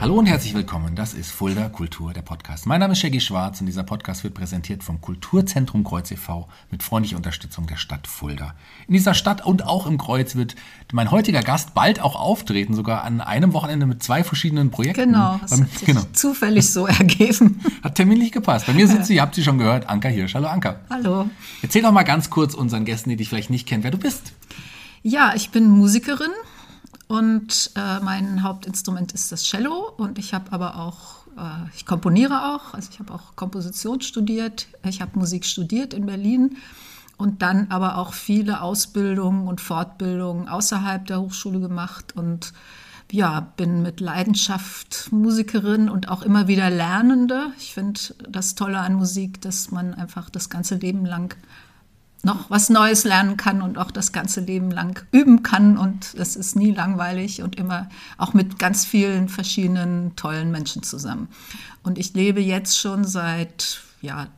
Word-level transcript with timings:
Hallo 0.00 0.14
und 0.14 0.24
herzlich 0.24 0.54
willkommen. 0.54 0.94
Das 0.94 1.12
ist 1.12 1.30
Fulda 1.30 1.68
Kultur, 1.68 2.14
der 2.14 2.22
Podcast. 2.22 2.64
Mein 2.64 2.80
Name 2.80 2.94
ist 2.94 3.00
Shaggy 3.00 3.20
Schwarz 3.20 3.60
und 3.60 3.66
dieser 3.66 3.82
Podcast 3.82 4.24
wird 4.24 4.32
präsentiert 4.32 4.82
vom 4.82 5.02
Kulturzentrum 5.02 5.84
Kreuz 5.84 6.10
e.V. 6.10 6.48
mit 6.70 6.82
freundlicher 6.82 7.18
Unterstützung 7.18 7.66
der 7.66 7.76
Stadt 7.76 8.06
Fulda. 8.06 8.54
In 8.88 8.94
dieser 8.94 9.12
Stadt 9.12 9.44
und 9.44 9.66
auch 9.66 9.86
im 9.86 9.98
Kreuz 9.98 10.36
wird 10.36 10.56
mein 10.90 11.10
heutiger 11.10 11.42
Gast 11.42 11.74
bald 11.74 12.00
auch 12.00 12.16
auftreten, 12.16 12.72
sogar 12.72 13.04
an 13.04 13.20
einem 13.20 13.52
Wochenende 13.52 13.84
mit 13.84 14.02
zwei 14.02 14.24
verschiedenen 14.24 14.70
Projekten. 14.70 15.12
Genau, 15.12 15.38
das 15.42 15.60
hat 15.60 15.70
sich 15.70 15.84
genau. 15.84 16.00
zufällig 16.14 16.70
so 16.70 16.86
ergeben. 16.86 17.60
Hat 17.82 17.96
terminlich 17.96 18.32
gepasst. 18.32 18.66
Bei 18.66 18.72
mir 18.72 18.88
sitzt 18.88 19.04
sie, 19.04 19.16
ihr 19.16 19.22
habt 19.22 19.34
sie 19.34 19.44
schon 19.44 19.58
gehört, 19.58 19.86
Anka 19.90 20.08
Hirsch. 20.08 20.34
Hallo 20.34 20.48
Anka. 20.48 20.76
Hallo. 20.88 21.28
Erzähl 21.60 21.82
doch 21.82 21.92
mal 21.92 22.04
ganz 22.04 22.30
kurz 22.30 22.54
unseren 22.54 22.86
Gästen, 22.86 23.10
die 23.10 23.16
dich 23.16 23.28
vielleicht 23.28 23.50
nicht 23.50 23.68
kennen, 23.68 23.84
wer 23.84 23.90
du 23.90 23.98
bist. 23.98 24.32
Ja, 25.02 25.34
ich 25.34 25.50
bin 25.50 25.68
Musikerin 25.68 26.30
und 27.10 27.72
äh, 27.74 27.98
mein 28.04 28.44
Hauptinstrument 28.44 29.10
ist 29.10 29.32
das 29.32 29.42
Cello. 29.42 29.92
Und 29.96 30.16
ich 30.16 30.32
habe 30.32 30.52
aber 30.52 30.76
auch, 30.76 31.26
äh, 31.36 31.68
ich 31.74 31.84
komponiere 31.84 32.54
auch, 32.54 32.72
also 32.72 32.88
ich 32.88 33.00
habe 33.00 33.12
auch 33.12 33.34
Komposition 33.34 34.00
studiert, 34.00 34.68
ich 34.88 35.02
habe 35.02 35.18
Musik 35.18 35.44
studiert 35.44 35.92
in 35.92 36.06
Berlin. 36.06 36.56
Und 37.16 37.42
dann 37.42 37.66
aber 37.72 37.98
auch 37.98 38.12
viele 38.12 38.62
Ausbildungen 38.62 39.48
und 39.48 39.60
Fortbildungen 39.60 40.48
außerhalb 40.48 41.04
der 41.04 41.20
Hochschule 41.20 41.58
gemacht. 41.58 42.14
Und 42.14 42.52
ja, 43.10 43.40
bin 43.56 43.82
mit 43.82 43.98
Leidenschaft 43.98 45.10
Musikerin 45.10 45.90
und 45.90 46.08
auch 46.08 46.22
immer 46.22 46.46
wieder 46.46 46.70
Lernende. 46.70 47.52
Ich 47.58 47.74
finde 47.74 47.98
das 48.28 48.54
Tolle 48.54 48.78
an 48.78 48.94
Musik, 48.94 49.40
dass 49.40 49.72
man 49.72 49.94
einfach 49.94 50.30
das 50.30 50.48
ganze 50.48 50.76
Leben 50.76 51.04
lang 51.04 51.34
noch 52.22 52.50
was 52.50 52.68
Neues 52.68 53.04
lernen 53.04 53.36
kann 53.36 53.62
und 53.62 53.78
auch 53.78 53.90
das 53.90 54.12
ganze 54.12 54.40
Leben 54.40 54.70
lang 54.70 55.02
üben 55.10 55.42
kann. 55.42 55.76
Und 55.76 56.14
es 56.14 56.36
ist 56.36 56.56
nie 56.56 56.72
langweilig 56.72 57.42
und 57.42 57.56
immer 57.56 57.88
auch 58.18 58.34
mit 58.34 58.58
ganz 58.58 58.84
vielen 58.84 59.28
verschiedenen 59.28 60.16
tollen 60.16 60.50
Menschen 60.50 60.82
zusammen. 60.82 61.28
Und 61.82 61.98
ich 61.98 62.12
lebe 62.14 62.40
jetzt 62.40 62.78
schon 62.78 63.04
seit 63.04 63.80
ja, 64.02 64.28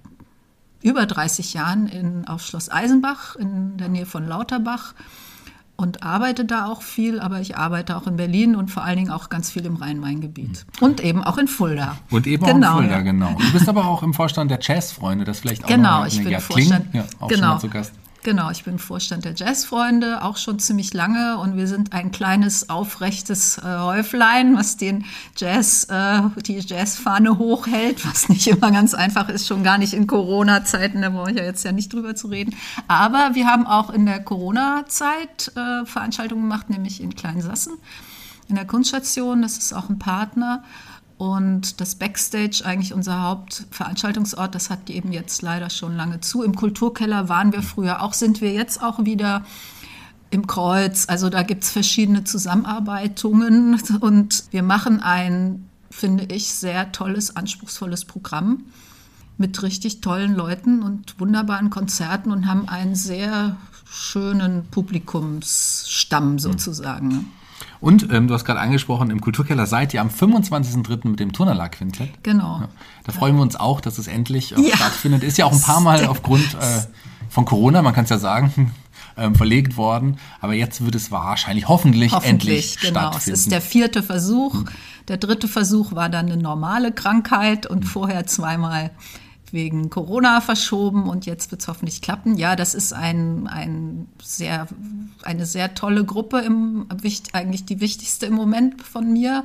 über 0.82 1.06
30 1.06 1.54
Jahren 1.54 1.86
in, 1.88 2.26
auf 2.26 2.42
Schloss 2.42 2.70
Eisenbach 2.70 3.36
in 3.36 3.76
der 3.76 3.88
Nähe 3.88 4.06
von 4.06 4.26
Lauterbach 4.26 4.94
und 5.82 6.04
arbeite 6.04 6.44
da 6.44 6.66
auch 6.66 6.80
viel, 6.80 7.18
aber 7.18 7.40
ich 7.40 7.56
arbeite 7.56 7.96
auch 7.96 8.06
in 8.06 8.14
Berlin 8.14 8.54
und 8.54 8.70
vor 8.70 8.84
allen 8.84 8.96
Dingen 8.98 9.10
auch 9.10 9.28
ganz 9.28 9.50
viel 9.50 9.66
im 9.66 9.74
Rhein-Main-Gebiet. 9.74 10.64
Und 10.80 11.02
eben 11.02 11.24
auch 11.24 11.38
in 11.38 11.48
Fulda. 11.48 11.96
Und 12.08 12.28
eben 12.28 12.46
genau, 12.46 12.74
auch 12.74 12.76
in 12.76 12.82
Fulda, 12.84 12.96
ja. 12.98 13.02
genau. 13.02 13.36
Du 13.36 13.52
bist 13.52 13.68
aber 13.68 13.86
auch 13.86 14.04
im 14.04 14.14
Vorstand 14.14 14.52
der 14.52 14.60
Jazzfreunde, 14.62 15.24
das 15.24 15.40
vielleicht 15.40 15.64
auch 15.64 15.68
genau, 15.68 16.00
noch 16.00 16.06
ich 16.06 16.22
bin 16.22 16.38
Vorstand, 16.40 16.94
ja, 16.94 17.04
auch 17.18 17.26
genau. 17.26 17.40
schon 17.40 17.48
mal 17.48 17.58
zu 17.58 17.68
Gast. 17.68 17.92
Genau, 18.24 18.52
ich 18.52 18.62
bin 18.62 18.78
Vorstand 18.78 19.24
der 19.24 19.34
Jazzfreunde, 19.34 20.22
auch 20.22 20.36
schon 20.36 20.60
ziemlich 20.60 20.94
lange 20.94 21.38
und 21.38 21.56
wir 21.56 21.66
sind 21.66 21.92
ein 21.92 22.12
kleines 22.12 22.70
aufrechtes 22.70 23.58
äh, 23.58 23.62
Häuflein, 23.62 24.56
was 24.56 24.76
den 24.76 25.04
Jazz, 25.36 25.88
äh, 25.90 26.20
die 26.46 26.60
Jazzfahne 26.60 27.38
hochhält, 27.38 28.06
was 28.06 28.28
nicht 28.28 28.46
immer 28.46 28.70
ganz 28.70 28.94
einfach 28.94 29.28
ist, 29.28 29.48
schon 29.48 29.64
gar 29.64 29.76
nicht 29.76 29.92
in 29.92 30.06
Corona-Zeiten, 30.06 31.02
da 31.02 31.10
brauche 31.10 31.32
ich 31.32 31.36
ja 31.36 31.42
jetzt 31.42 31.64
ja 31.64 31.72
nicht 31.72 31.92
drüber 31.92 32.14
zu 32.14 32.28
reden. 32.28 32.54
Aber 32.86 33.30
wir 33.34 33.48
haben 33.48 33.66
auch 33.66 33.90
in 33.90 34.06
der 34.06 34.22
Corona-Zeit 34.22 35.50
äh, 35.56 35.84
Veranstaltungen 35.84 36.42
gemacht, 36.42 36.70
nämlich 36.70 37.00
in 37.00 37.16
Kleinsassen 37.16 37.72
in 38.48 38.56
der 38.56 38.66
Kunststation, 38.66 39.40
das 39.40 39.56
ist 39.56 39.72
auch 39.72 39.88
ein 39.88 39.98
Partner. 39.98 40.62
Und 41.22 41.80
das 41.80 41.94
Backstage, 41.94 42.62
eigentlich 42.64 42.92
unser 42.92 43.22
Hauptveranstaltungsort, 43.22 44.56
das 44.56 44.70
hat 44.70 44.90
eben 44.90 45.12
jetzt 45.12 45.40
leider 45.40 45.70
schon 45.70 45.96
lange 45.96 46.20
zu. 46.20 46.42
Im 46.42 46.56
Kulturkeller 46.56 47.28
waren 47.28 47.52
wir 47.52 47.62
früher 47.62 48.02
auch, 48.02 48.12
sind 48.12 48.40
wir 48.40 48.52
jetzt 48.52 48.82
auch 48.82 49.04
wieder 49.04 49.44
im 50.30 50.48
Kreuz. 50.48 51.04
Also 51.08 51.30
da 51.30 51.44
gibt 51.44 51.62
es 51.62 51.70
verschiedene 51.70 52.24
Zusammenarbeitungen 52.24 53.80
und 54.00 54.42
wir 54.50 54.64
machen 54.64 54.98
ein, 54.98 55.68
finde 55.92 56.24
ich, 56.24 56.52
sehr 56.54 56.90
tolles, 56.90 57.36
anspruchsvolles 57.36 58.04
Programm 58.04 58.64
mit 59.38 59.62
richtig 59.62 60.00
tollen 60.00 60.34
Leuten 60.34 60.82
und 60.82 61.20
wunderbaren 61.20 61.70
Konzerten 61.70 62.32
und 62.32 62.48
haben 62.48 62.68
einen 62.68 62.96
sehr 62.96 63.56
schönen 63.88 64.64
Publikumsstamm 64.72 66.40
sozusagen. 66.40 67.30
Und 67.80 68.12
ähm, 68.12 68.28
du 68.28 68.34
hast 68.34 68.44
gerade 68.44 68.60
angesprochen, 68.60 69.10
im 69.10 69.20
Kulturkeller 69.20 69.66
seid 69.66 69.92
ihr 69.94 70.00
am 70.00 70.08
25.03. 70.08 71.08
mit 71.08 71.20
dem 71.20 71.32
Turnala-Quintett. 71.32 72.22
Genau. 72.22 72.60
Ja, 72.60 72.68
da 73.04 73.12
freuen 73.12 73.36
wir 73.36 73.42
uns 73.42 73.56
auch, 73.56 73.80
dass 73.80 73.98
es 73.98 74.06
endlich 74.06 74.50
ja. 74.50 74.76
stattfindet. 74.76 75.22
Ist 75.22 75.38
ja 75.38 75.46
auch 75.46 75.52
ein 75.52 75.60
paar 75.60 75.80
Mal 75.80 76.06
aufgrund 76.06 76.54
äh, 76.54 76.82
von 77.28 77.44
Corona, 77.44 77.82
man 77.82 77.94
kann 77.94 78.04
es 78.04 78.10
ja 78.10 78.18
sagen, 78.18 78.72
ähm, 79.16 79.34
verlegt 79.34 79.76
worden. 79.76 80.18
Aber 80.40 80.54
jetzt 80.54 80.84
wird 80.84 80.94
es 80.94 81.10
wahrscheinlich 81.10 81.68
hoffentlich, 81.68 82.12
hoffentlich 82.12 82.30
endlich 82.30 82.78
genau. 82.80 83.00
stattfinden. 83.00 83.34
Es 83.34 83.40
ist 83.40 83.52
der 83.52 83.60
vierte 83.60 84.02
Versuch. 84.02 84.54
Hm. 84.54 84.68
Der 85.08 85.16
dritte 85.16 85.48
Versuch 85.48 85.92
war 85.94 86.08
dann 86.08 86.26
eine 86.26 86.36
normale 86.40 86.92
Krankheit 86.92 87.66
und 87.66 87.82
hm. 87.82 87.88
vorher 87.88 88.26
zweimal 88.26 88.90
wegen 89.52 89.90
Corona 89.90 90.40
verschoben 90.40 91.08
und 91.08 91.26
jetzt 91.26 91.50
wird 91.50 91.60
es 91.60 91.68
hoffentlich 91.68 92.00
klappen. 92.00 92.36
Ja, 92.36 92.56
das 92.56 92.74
ist 92.74 92.92
ein, 92.92 93.46
ein 93.46 94.08
sehr, 94.20 94.66
eine 95.22 95.46
sehr 95.46 95.74
tolle 95.74 96.04
Gruppe, 96.04 96.40
im, 96.40 96.86
eigentlich 97.32 97.66
die 97.66 97.80
wichtigste 97.80 98.26
im 98.26 98.34
Moment 98.34 98.82
von 98.82 99.12
mir. 99.12 99.44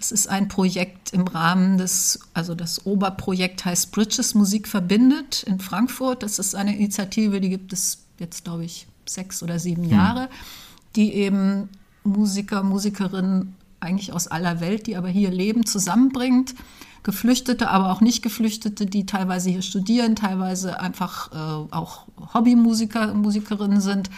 Es 0.00 0.10
ist 0.10 0.26
ein 0.26 0.48
Projekt 0.48 1.12
im 1.12 1.28
Rahmen 1.28 1.78
des, 1.78 2.20
also 2.34 2.54
das 2.54 2.86
Oberprojekt 2.86 3.64
heißt 3.64 3.92
Bridges 3.92 4.34
Musik 4.34 4.66
verbindet 4.66 5.44
in 5.44 5.60
Frankfurt. 5.60 6.22
Das 6.22 6.38
ist 6.38 6.54
eine 6.54 6.74
Initiative, 6.74 7.40
die 7.40 7.50
gibt 7.50 7.72
es 7.72 7.98
jetzt, 8.18 8.44
glaube 8.44 8.64
ich, 8.64 8.88
sechs 9.06 9.42
oder 9.42 9.58
sieben 9.58 9.84
Jahre, 9.84 10.28
die 10.96 11.12
eben 11.12 11.68
Musiker, 12.04 12.62
Musikerinnen 12.62 13.54
eigentlich 13.80 14.12
aus 14.12 14.28
aller 14.28 14.60
Welt, 14.60 14.86
die 14.86 14.96
aber 14.96 15.08
hier 15.08 15.30
leben, 15.30 15.66
zusammenbringt 15.66 16.54
Geflüchtete, 17.02 17.68
aber 17.68 17.90
auch 17.90 18.00
nicht 18.00 18.22
Geflüchtete, 18.22 18.86
die 18.86 19.06
teilweise 19.06 19.50
hier 19.50 19.62
studieren, 19.62 20.14
teilweise 20.14 20.78
einfach 20.80 21.32
äh, 21.32 21.74
auch 21.74 22.06
Hobbymusiker, 22.34 23.14
Musikerinnen 23.14 23.80
sind. 23.80 24.10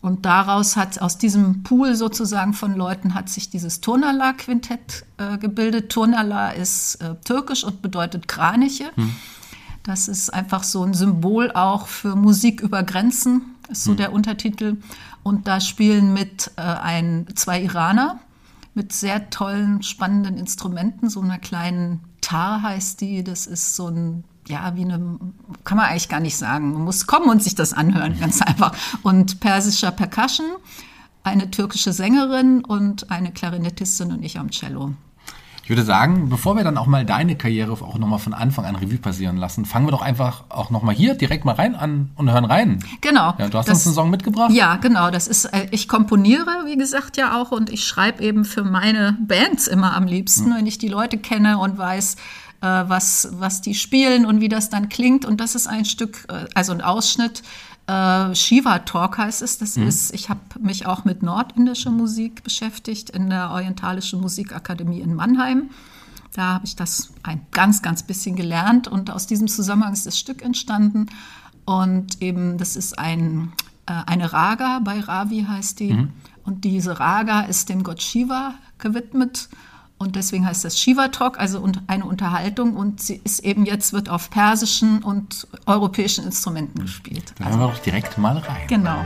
Und 0.00 0.24
daraus 0.24 0.76
hat, 0.76 1.02
aus 1.02 1.18
diesem 1.18 1.62
Pool 1.62 1.94
sozusagen 1.94 2.54
von 2.54 2.74
Leuten 2.74 3.14
hat 3.14 3.28
sich 3.28 3.50
dieses 3.50 3.80
Turnala-Quintett 3.80 5.04
äh, 5.18 5.38
gebildet. 5.38 5.92
Turnala 5.92 6.50
ist 6.52 6.96
äh, 6.96 7.16
türkisch 7.24 7.64
und 7.64 7.82
bedeutet 7.82 8.26
Kraniche. 8.26 8.92
Hm. 8.94 9.14
Das 9.82 10.08
ist 10.08 10.30
einfach 10.32 10.62
so 10.62 10.82
ein 10.84 10.94
Symbol 10.94 11.50
auch 11.52 11.86
für 11.86 12.16
Musik 12.16 12.60
über 12.60 12.82
Grenzen, 12.82 13.56
ist 13.68 13.84
so 13.84 13.90
hm. 13.90 13.96
der 13.98 14.12
Untertitel. 14.12 14.78
Und 15.22 15.48
da 15.48 15.60
spielen 15.60 16.14
mit 16.14 16.50
äh, 16.56 16.62
ein, 16.62 17.26
zwei 17.34 17.60
Iraner 17.60 18.20
mit 18.74 18.92
sehr 18.92 19.30
tollen, 19.30 19.82
spannenden 19.82 20.38
Instrumenten, 20.38 21.10
so 21.10 21.20
einer 21.20 21.38
kleinen 21.38 22.00
Tar 22.20 22.62
heißt 22.62 23.00
die. 23.00 23.24
Das 23.24 23.46
ist 23.46 23.76
so 23.76 23.88
ein, 23.88 24.24
ja, 24.48 24.74
wie 24.76 24.82
eine, 24.82 25.18
kann 25.64 25.76
man 25.76 25.86
eigentlich 25.86 26.08
gar 26.08 26.20
nicht 26.20 26.36
sagen. 26.36 26.72
Man 26.72 26.84
muss 26.84 27.06
kommen 27.06 27.28
und 27.28 27.42
sich 27.42 27.54
das 27.54 27.72
anhören, 27.72 28.18
ganz 28.18 28.42
einfach. 28.42 28.74
Und 29.02 29.40
persischer 29.40 29.90
Percussion, 29.90 30.46
eine 31.22 31.50
türkische 31.50 31.92
Sängerin 31.92 32.64
und 32.64 33.10
eine 33.10 33.32
Klarinettistin 33.32 34.12
und 34.12 34.22
ich 34.22 34.38
am 34.38 34.50
Cello. 34.50 34.94
Ich 35.70 35.76
würde 35.76 35.86
sagen, 35.86 36.28
bevor 36.28 36.56
wir 36.56 36.64
dann 36.64 36.76
auch 36.76 36.88
mal 36.88 37.04
deine 37.04 37.36
Karriere 37.36 37.70
auch 37.70 37.96
nochmal 37.96 38.18
von 38.18 38.34
Anfang 38.34 38.64
an 38.64 38.74
Revue 38.74 38.98
passieren 38.98 39.36
lassen, 39.36 39.64
fangen 39.64 39.86
wir 39.86 39.92
doch 39.92 40.02
einfach 40.02 40.42
auch 40.48 40.70
nochmal 40.70 40.96
hier 40.96 41.14
direkt 41.14 41.44
mal 41.44 41.54
rein 41.54 41.76
an 41.76 42.10
und 42.16 42.28
hören 42.28 42.44
rein. 42.44 42.82
Genau. 43.02 43.34
Ja, 43.38 43.48
du 43.48 43.56
hast 43.56 43.68
das, 43.68 43.76
uns 43.76 43.86
einen 43.86 43.94
Song 43.94 44.10
mitgebracht? 44.10 44.50
Ja, 44.50 44.78
genau. 44.78 45.12
Das 45.12 45.28
ist, 45.28 45.44
äh, 45.44 45.68
ich 45.70 45.86
komponiere, 45.86 46.64
wie 46.66 46.76
gesagt, 46.76 47.16
ja 47.18 47.40
auch 47.40 47.52
und 47.52 47.70
ich 47.70 47.84
schreibe 47.84 48.20
eben 48.20 48.44
für 48.44 48.64
meine 48.64 49.16
Bands 49.20 49.68
immer 49.68 49.96
am 49.96 50.08
liebsten, 50.08 50.46
hm. 50.46 50.56
wenn 50.56 50.66
ich 50.66 50.78
die 50.78 50.88
Leute 50.88 51.18
kenne 51.18 51.58
und 51.58 51.78
weiß, 51.78 52.16
äh, 52.62 52.66
was, 52.66 53.28
was 53.34 53.60
die 53.60 53.74
spielen 53.74 54.26
und 54.26 54.40
wie 54.40 54.48
das 54.48 54.70
dann 54.70 54.88
klingt. 54.88 55.24
Und 55.24 55.40
das 55.40 55.54
ist 55.54 55.68
ein 55.68 55.84
Stück, 55.84 56.26
äh, 56.30 56.46
also 56.52 56.72
ein 56.72 56.80
Ausschnitt 56.80 57.44
äh, 57.90 58.34
Shiva 58.34 58.80
Talk 58.80 59.18
heißt 59.18 59.42
es. 59.42 59.58
Das 59.58 59.76
mhm. 59.76 59.88
ist, 59.88 60.14
ich 60.14 60.28
habe 60.28 60.40
mich 60.60 60.86
auch 60.86 61.04
mit 61.04 61.22
nordindischer 61.22 61.90
Musik 61.90 62.44
beschäftigt 62.44 63.10
in 63.10 63.30
der 63.30 63.50
Orientalischen 63.50 64.20
Musikakademie 64.20 65.00
in 65.00 65.14
Mannheim. 65.14 65.70
Da 66.34 66.54
habe 66.54 66.66
ich 66.66 66.76
das 66.76 67.12
ein 67.24 67.44
ganz, 67.50 67.82
ganz 67.82 68.04
bisschen 68.04 68.36
gelernt 68.36 68.86
und 68.86 69.10
aus 69.10 69.26
diesem 69.26 69.48
Zusammenhang 69.48 69.92
ist 69.92 70.06
das 70.06 70.18
Stück 70.18 70.42
entstanden. 70.42 71.06
Und 71.64 72.22
eben, 72.22 72.56
das 72.58 72.76
ist 72.76 72.98
ein, 72.98 73.52
äh, 73.86 73.92
eine 74.06 74.32
Raga, 74.32 74.80
bei 74.84 75.00
Ravi 75.00 75.46
heißt 75.48 75.80
die. 75.80 75.92
Mhm. 75.94 76.12
Und 76.44 76.64
diese 76.64 77.00
Raga 77.00 77.42
ist 77.42 77.68
dem 77.68 77.82
Gott 77.82 78.00
Shiva 78.00 78.54
gewidmet. 78.78 79.48
Und 80.02 80.16
deswegen 80.16 80.46
heißt 80.46 80.64
das 80.64 80.80
Shiva 80.80 81.08
Talk, 81.08 81.38
also 81.38 81.62
eine 81.86 82.06
Unterhaltung. 82.06 82.74
Und 82.74 83.02
sie 83.02 83.20
ist 83.22 83.40
eben 83.40 83.66
jetzt, 83.66 83.92
wird 83.92 84.08
auf 84.08 84.30
persischen 84.30 85.02
und 85.02 85.46
europäischen 85.66 86.24
Instrumenten 86.24 86.80
gespielt. 86.80 87.34
Dann 87.36 87.48
also, 87.48 87.58
hören 87.58 87.68
wir 87.68 87.74
doch 87.74 87.82
direkt 87.82 88.16
mal 88.16 88.38
rein. 88.38 88.66
Genau. 88.66 89.04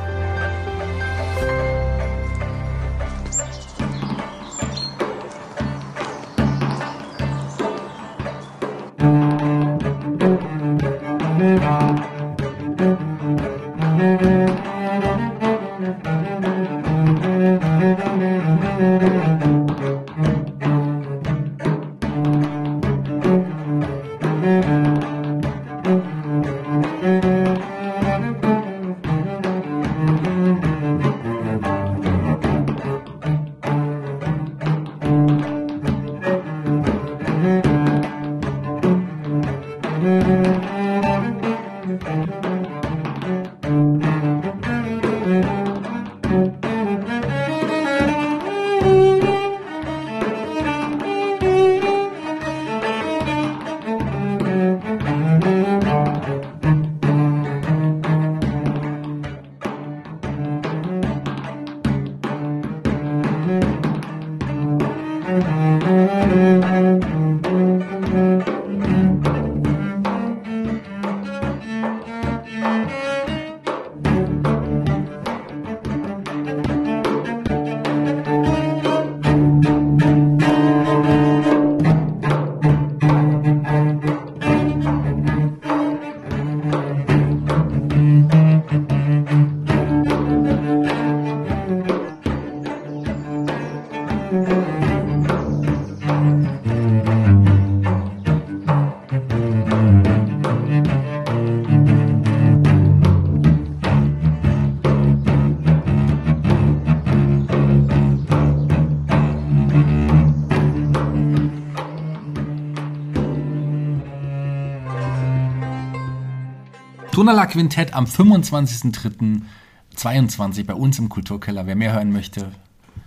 Tonala 117.24 117.46
Quintett 117.46 117.94
am 117.94 118.04
25.03.22 118.04 120.66
bei 120.66 120.74
uns 120.74 120.98
im 120.98 121.08
Kulturkeller. 121.08 121.66
Wer 121.66 121.74
mehr 121.74 121.94
hören 121.94 122.12
möchte, 122.12 122.52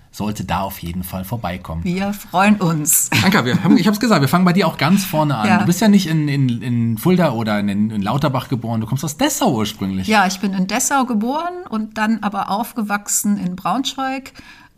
sollte 0.10 0.44
da 0.44 0.62
auf 0.62 0.80
jeden 0.80 1.04
Fall 1.04 1.24
vorbeikommen. 1.24 1.84
Wir 1.84 2.14
freuen 2.14 2.56
uns. 2.56 3.12
Anka, 3.24 3.46
wir 3.46 3.64
haben, 3.64 3.78
ich 3.78 3.86
habe 3.86 3.94
es 3.94 4.00
gesagt, 4.00 4.22
wir 4.22 4.28
fangen 4.28 4.44
bei 4.44 4.54
dir 4.54 4.68
auch 4.68 4.80
ganz 4.80 5.06
vorne 5.06 5.38
an. 5.38 5.48
Ja. 5.48 5.60
Du 5.60 5.68
bist 5.68 5.82
ja 5.82 5.88
nicht 5.88 6.08
in, 6.08 6.28
in, 6.28 6.64
in 6.64 6.98
Fulda 6.98 7.34
oder 7.34 7.60
in, 7.60 7.70
in 7.70 8.02
Lauterbach 8.02 8.50
geboren, 8.50 8.82
du 8.82 8.88
kommst 8.88 9.06
aus 9.06 9.18
Dessau 9.18 9.54
ursprünglich. 9.54 10.08
Ja, 10.08 10.26
ich 10.26 10.40
bin 10.40 10.56
in 10.56 10.66
Dessau 10.66 11.06
geboren 11.06 11.54
und 11.70 12.00
dann 12.00 12.24
aber 12.24 12.50
aufgewachsen 12.50 13.38
in 13.38 13.56
Braunschweig 13.56 14.34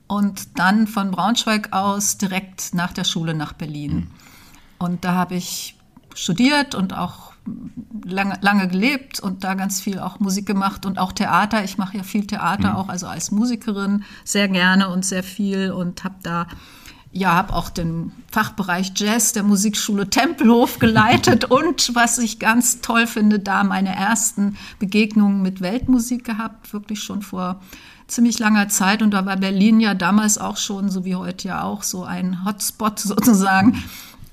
und 0.07 0.59
dann 0.59 0.85
von 0.85 1.11
Braunschweig 1.11 1.71
aus 1.71 2.17
direkt 2.17 2.73
nach 2.73 2.91
der 2.91 3.05
Schule 3.05 3.33
nach 3.33 3.53
Berlin. 3.53 4.07
Und 4.79 5.05
da 5.05 5.13
habe 5.13 5.35
ich 5.35 5.77
studiert 6.13 6.75
und 6.75 6.93
auch 6.93 7.28
lange, 8.03 8.37
lange 8.41 8.67
gelebt 8.67 9.19
und 9.19 9.43
da 9.43 9.53
ganz 9.53 9.81
viel 9.81 9.99
auch 9.99 10.19
Musik 10.19 10.45
gemacht 10.45 10.85
und 10.85 10.99
auch 10.99 11.11
Theater. 11.11 11.63
Ich 11.63 11.77
mache 11.77 11.97
ja 11.97 12.03
viel 12.03 12.25
Theater 12.27 12.77
auch, 12.77 12.89
also 12.89 13.07
als 13.07 13.31
Musikerin 13.31 14.03
sehr 14.23 14.47
gerne 14.47 14.89
und 14.89 15.05
sehr 15.05 15.23
viel 15.23 15.71
und 15.71 16.03
habe 16.03 16.15
da 16.23 16.47
ja, 17.11 17.33
habe 17.33 17.53
auch 17.53 17.69
den 17.69 18.11
Fachbereich 18.31 18.91
Jazz 18.95 19.33
der 19.33 19.41
Musikschule 19.41 20.09
Tempelhof 20.09 20.77
geleitet 20.77 21.45
und 21.49 21.95
was 21.95 22.19
ich 22.19 22.37
ganz 22.39 22.81
toll 22.81 23.07
finde, 23.07 23.39
da 23.39 23.63
meine 23.63 23.95
ersten 23.95 24.57
Begegnungen 24.77 25.41
mit 25.41 25.61
Weltmusik 25.61 26.23
gehabt, 26.23 26.71
wirklich 26.71 27.01
schon 27.01 27.23
vor 27.23 27.61
ziemlich 28.07 28.39
langer 28.39 28.69
Zeit. 28.69 29.01
Und 29.01 29.11
da 29.11 29.25
war 29.25 29.37
Berlin 29.37 29.79
ja 29.79 29.93
damals 29.93 30.37
auch 30.37 30.57
schon, 30.57 30.89
so 30.89 31.05
wie 31.05 31.15
heute 31.15 31.47
ja 31.47 31.63
auch, 31.63 31.83
so 31.83 32.03
ein 32.03 32.45
Hotspot 32.45 32.99
sozusagen. 32.99 33.83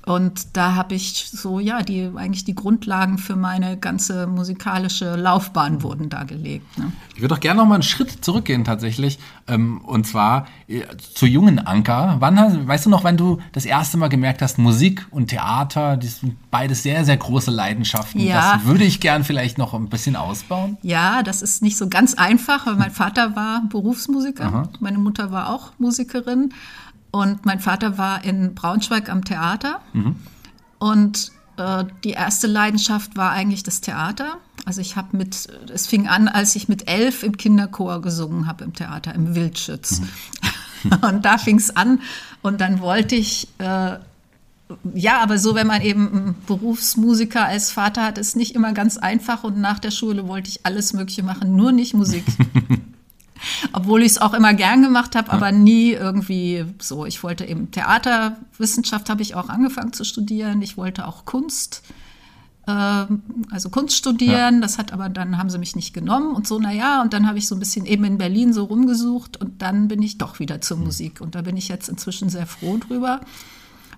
Und 0.07 0.55
da 0.55 0.75
habe 0.75 0.95
ich 0.95 1.29
so, 1.29 1.59
ja, 1.59 1.81
die, 1.81 2.09
eigentlich 2.15 2.45
die 2.45 2.55
Grundlagen 2.55 3.17
für 3.17 3.35
meine 3.35 3.75
ganze 3.75 4.25
musikalische 4.25 5.17
Laufbahn 5.17 5.83
wurden 5.83 6.07
da 6.07 6.23
gelegt. 6.23 6.77
Ne? 6.77 6.93
Ich 7.13 7.21
würde 7.21 7.35
doch 7.35 7.41
gerne 7.41 7.59
noch 7.59 7.67
mal 7.67 7.73
einen 7.73 7.83
Schritt 7.83 8.23
zurückgehen 8.23 8.63
tatsächlich. 8.63 9.19
Ähm, 9.49 9.81
und 9.81 10.07
zwar 10.07 10.47
äh, 10.69 10.83
zu 10.97 11.25
jungen 11.25 11.59
Anka. 11.59 12.15
Wann 12.19 12.67
weißt 12.67 12.85
du 12.85 12.89
noch, 12.89 13.03
wann 13.03 13.17
du 13.17 13.39
das 13.51 13.65
erste 13.65 13.97
Mal 13.97 14.07
gemerkt 14.07 14.41
hast, 14.41 14.57
Musik 14.57 15.05
und 15.11 15.27
Theater, 15.27 15.97
das 15.97 16.21
sind 16.21 16.37
beides 16.51 16.83
sehr, 16.83 17.03
sehr 17.03 17.17
große 17.17 17.51
Leidenschaften. 17.51 18.21
Ja. 18.21 18.53
Das 18.53 18.65
würde 18.65 18.85
ich 18.85 19.01
gern 19.01 19.25
vielleicht 19.25 19.57
noch 19.57 19.73
ein 19.73 19.89
bisschen 19.89 20.15
ausbauen. 20.15 20.77
Ja, 20.83 21.21
das 21.21 21.41
ist 21.41 21.61
nicht 21.61 21.75
so 21.75 21.89
ganz 21.89 22.13
einfach, 22.13 22.65
weil 22.65 22.75
mein 22.75 22.91
Vater 22.91 23.35
war 23.35 23.63
Berufsmusiker, 23.67 24.69
meine 24.79 24.99
Mutter 24.99 25.31
war 25.31 25.49
auch 25.53 25.71
Musikerin 25.79 26.53
und 27.17 27.47
mein 27.47 27.59
Vater 27.59 27.97
war 27.97 28.23
in 28.23 28.53
Braunschweig 28.53 29.09
am 29.09 29.25
Theater. 29.25 29.81
Und 30.77 31.31
äh, 31.57 31.83
die 32.03 32.11
erste 32.11 32.45
Leidenschaft 32.45 33.17
war 33.17 33.31
eigentlich 33.31 33.63
das 33.63 33.81
Theater. 33.81 34.37
Also 34.65 34.81
ich 34.81 34.95
habe 34.95 35.17
mit, 35.17 35.47
es 35.73 35.87
fing 35.87 36.07
an, 36.07 36.27
als 36.27 36.55
ich 36.55 36.69
mit 36.69 36.87
elf 36.87 37.23
im 37.23 37.35
Kinderchor 37.35 38.03
gesungen 38.03 38.45
habe 38.45 38.65
im 38.65 38.73
Theater, 38.73 39.15
im 39.15 39.33
Wildschütz. 39.33 40.03
Und 41.01 41.25
da 41.25 41.39
fing 41.39 41.57
es 41.57 41.75
an 41.75 42.01
und 42.43 42.61
dann 42.61 42.81
wollte 42.81 43.15
ich 43.15 43.47
äh, 43.57 43.97
ja, 44.93 45.19
aber 45.21 45.39
so, 45.39 45.55
wenn 45.55 45.65
man 45.65 45.81
eben 45.81 46.07
einen 46.07 46.35
Berufsmusiker 46.45 47.45
als 47.45 47.71
Vater 47.71 48.03
hat, 48.03 48.19
ist 48.19 48.35
nicht 48.35 48.53
immer 48.53 48.73
ganz 48.73 48.97
einfach. 48.97 49.43
Und 49.43 49.57
nach 49.57 49.79
der 49.79 49.89
Schule 49.89 50.27
wollte 50.27 50.49
ich 50.49 50.65
alles 50.67 50.93
Mögliche 50.93 51.23
machen, 51.23 51.55
nur 51.55 51.71
nicht 51.71 51.95
Musik. 51.95 52.23
Obwohl 53.73 54.01
ich 54.01 54.11
es 54.11 54.17
auch 54.17 54.33
immer 54.33 54.53
gern 54.53 54.81
gemacht 54.81 55.15
habe, 55.15 55.31
aber 55.31 55.51
nie 55.51 55.91
irgendwie 55.91 56.65
so. 56.79 57.05
Ich 57.05 57.23
wollte 57.23 57.45
eben 57.45 57.71
Theaterwissenschaft 57.71 59.09
habe 59.09 59.21
ich 59.21 59.35
auch 59.35 59.49
angefangen 59.49 59.93
zu 59.93 60.03
studieren. 60.03 60.61
Ich 60.61 60.77
wollte 60.77 61.07
auch 61.07 61.25
Kunst, 61.25 61.83
ähm, 62.67 63.21
also 63.51 63.69
Kunst 63.69 63.95
studieren. 63.95 64.61
Das 64.61 64.77
hat 64.77 64.93
aber 64.93 65.09
dann 65.09 65.37
haben 65.37 65.49
sie 65.49 65.59
mich 65.59 65.75
nicht 65.75 65.93
genommen 65.93 66.35
und 66.35 66.47
so. 66.47 66.59
Na 66.59 66.71
ja, 66.71 67.01
und 67.01 67.13
dann 67.13 67.27
habe 67.27 67.37
ich 67.37 67.47
so 67.47 67.55
ein 67.55 67.59
bisschen 67.59 67.85
eben 67.85 68.03
in 68.03 68.17
Berlin 68.17 68.53
so 68.53 68.65
rumgesucht 68.65 69.37
und 69.37 69.61
dann 69.61 69.87
bin 69.87 70.01
ich 70.01 70.17
doch 70.17 70.39
wieder 70.39 70.61
zur 70.61 70.77
Musik. 70.77 71.21
Und 71.21 71.35
da 71.35 71.41
bin 71.41 71.57
ich 71.57 71.67
jetzt 71.67 71.89
inzwischen 71.89 72.29
sehr 72.29 72.47
froh 72.47 72.77
drüber 72.77 73.21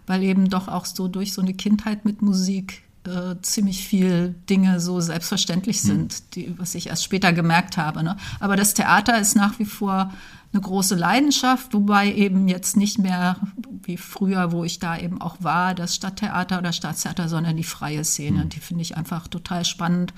weil 0.09 0.23
eben 0.23 0.49
doch 0.49 0.67
auch 0.67 0.85
so 0.85 1.07
durch 1.07 1.33
so 1.33 1.41
eine 1.41 1.53
Kindheit 1.53 2.03
mit 2.03 2.23
Musik 2.23 2.81
äh, 3.05 3.35
ziemlich 3.41 3.87
viel 3.87 4.35
Dinge 4.49 4.79
so 4.79 4.99
selbstverständlich 4.99 5.81
sind, 5.81 6.35
die, 6.35 6.57
was 6.57 6.75
ich 6.75 6.87
erst 6.87 7.03
später 7.03 7.33
gemerkt 7.33 7.77
habe. 7.77 8.03
Ne? 8.03 8.17
Aber 8.39 8.55
das 8.55 8.73
Theater 8.73 9.19
ist 9.19 9.35
nach 9.35 9.57
wie 9.59 9.65
vor 9.65 10.13
eine 10.51 10.61
große 10.61 10.95
Leidenschaft, 10.95 11.73
wobei 11.73 12.11
eben 12.11 12.47
jetzt 12.47 12.75
nicht 12.75 12.97
mehr 12.97 13.37
wie 13.83 13.97
früher, 13.97 14.51
wo 14.51 14.63
ich 14.63 14.79
da 14.79 14.97
eben 14.97 15.21
auch 15.21 15.37
war, 15.39 15.75
das 15.75 15.95
Stadttheater 15.95 16.57
oder 16.57 16.73
Staatstheater, 16.73 17.29
sondern 17.29 17.55
die 17.55 17.63
freie 17.63 18.03
Szene. 18.03 18.47
Die 18.47 18.59
finde 18.59 18.81
ich 18.81 18.97
einfach 18.97 19.27
total 19.27 19.63
spannend. 19.63 20.13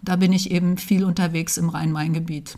Da 0.00 0.16
bin 0.16 0.32
ich 0.32 0.50
eben 0.50 0.78
viel 0.78 1.04
unterwegs 1.04 1.56
im 1.56 1.68
Rhein-Main-Gebiet. 1.68 2.56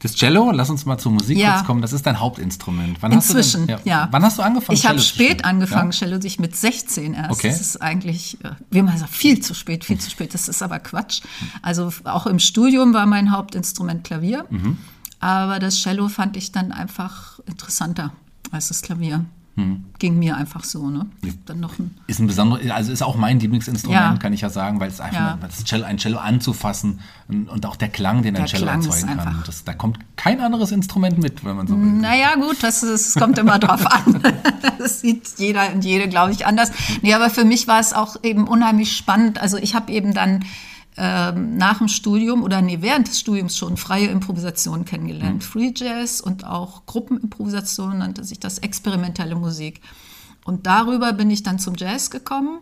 Das 0.00 0.14
Cello, 0.14 0.52
lass 0.52 0.70
uns 0.70 0.86
mal 0.86 0.96
zur 0.98 1.10
Musik 1.12 1.36
Ja. 1.38 1.54
kurz 1.54 1.66
kommen. 1.66 1.82
Das 1.82 1.92
ist 1.92 2.06
dein 2.06 2.20
Hauptinstrument. 2.20 2.98
Wann 3.02 3.10
Inzwischen, 3.12 3.62
hast 3.62 3.68
du 3.70 3.76
denn, 3.76 3.78
ja. 3.84 4.08
Wann 4.12 4.22
hast 4.22 4.38
du 4.38 4.42
angefangen? 4.42 4.76
Ich 4.78 4.86
habe 4.86 5.00
spät 5.00 5.44
angefangen, 5.44 5.90
Ja? 5.90 5.98
Cello, 5.98 6.20
sich 6.20 6.38
mit 6.38 6.54
16 6.56 7.14
erst. 7.14 7.30
Okay. 7.32 7.48
Das 7.48 7.60
ist 7.60 7.82
eigentlich, 7.82 8.38
wie 8.70 8.82
man 8.82 8.96
sagt, 8.96 9.12
viel 9.12 9.40
zu 9.40 9.54
spät, 9.54 9.84
viel 9.84 9.98
zu 9.98 10.08
spät. 10.10 10.34
Das 10.34 10.48
ist 10.48 10.62
aber 10.62 10.78
Quatsch. 10.78 11.22
Also 11.62 11.92
auch 12.04 12.26
im 12.26 12.38
Studium 12.38 12.94
war 12.94 13.06
mein 13.06 13.32
Hauptinstrument 13.32 14.04
Klavier. 14.04 14.44
Mhm. 14.50 14.78
Aber 15.20 15.58
das 15.58 15.82
Cello 15.82 16.08
fand 16.08 16.36
ich 16.36 16.52
dann 16.52 16.70
einfach 16.70 17.40
interessanter 17.46 18.12
als 18.52 18.68
das 18.68 18.82
Klavier. 18.82 19.24
Mhm. 19.58 19.84
Ging 19.98 20.18
mir 20.20 20.36
einfach 20.36 20.62
so, 20.62 20.88
ne? 20.88 21.06
Dann 21.46 21.58
noch 21.58 21.78
ein 21.80 21.90
Ist 22.06 22.20
ein 22.20 22.28
besonderes, 22.28 22.70
also 22.70 22.92
ist 22.92 23.02
auch 23.02 23.16
mein 23.16 23.40
Lieblingsinstrument, 23.40 24.00
Ja. 24.00 24.16
kann 24.16 24.32
ich 24.32 24.40
ja 24.42 24.50
sagen, 24.50 24.78
weil 24.78 24.88
es 24.88 25.00
einfach, 25.00 25.18
Ja. 25.18 25.38
das 25.40 25.64
Cello, 25.64 25.84
ein 25.84 25.98
Cello 25.98 26.18
anzufassen 26.18 27.00
und, 27.26 27.48
und 27.48 27.66
auch 27.66 27.74
der 27.74 27.88
Klang, 27.88 28.22
den 28.22 28.36
ein 28.36 28.42
Der 28.42 28.46
Cello 28.46 28.62
Klang 28.66 28.82
erzeugen 28.84 29.16
kann. 29.16 29.42
Das, 29.44 29.64
da 29.64 29.72
kommt 29.74 29.98
kein 30.16 30.40
anderes 30.40 30.70
Instrument 30.70 31.18
mit, 31.18 31.44
wenn 31.44 31.56
man 31.56 31.66
so 31.66 31.74
will. 31.76 31.84
Naja, 31.84 32.36
gut, 32.36 32.62
das, 32.62 32.82
das 32.82 33.14
kommt 33.14 33.36
immer 33.38 33.58
drauf 33.58 33.84
an. 33.86 34.22
Das 34.78 35.00
sieht 35.00 35.28
jeder 35.38 35.72
und 35.72 35.84
jede, 35.84 36.08
glaube 36.08 36.30
ich, 36.30 36.46
anders. 36.46 36.70
Nee, 37.02 37.12
aber 37.14 37.30
für 37.30 37.44
mich 37.44 37.66
war 37.66 37.80
es 37.80 37.92
auch 37.92 38.16
eben 38.22 38.46
unheimlich 38.46 38.96
spannend. 38.96 39.40
Also 39.40 39.56
ich 39.56 39.74
habe 39.74 39.90
eben 39.92 40.14
dann 40.14 40.44
nach 40.98 41.78
dem 41.78 41.88
Studium 41.88 42.42
oder 42.42 42.60
nee, 42.60 42.78
während 42.80 43.06
des 43.06 43.20
Studiums 43.20 43.56
schon 43.56 43.76
freie 43.76 44.08
Improvisation 44.08 44.84
kennengelernt. 44.84 45.44
Free 45.44 45.72
Jazz 45.74 46.20
und 46.20 46.44
auch 46.44 46.86
Gruppenimprovisation 46.86 47.98
nannte 47.98 48.24
sich 48.24 48.40
das 48.40 48.58
experimentelle 48.58 49.36
Musik. 49.36 49.80
Und 50.44 50.66
darüber 50.66 51.12
bin 51.12 51.30
ich 51.30 51.42
dann 51.42 51.58
zum 51.58 51.74
Jazz 51.76 52.10
gekommen. 52.10 52.60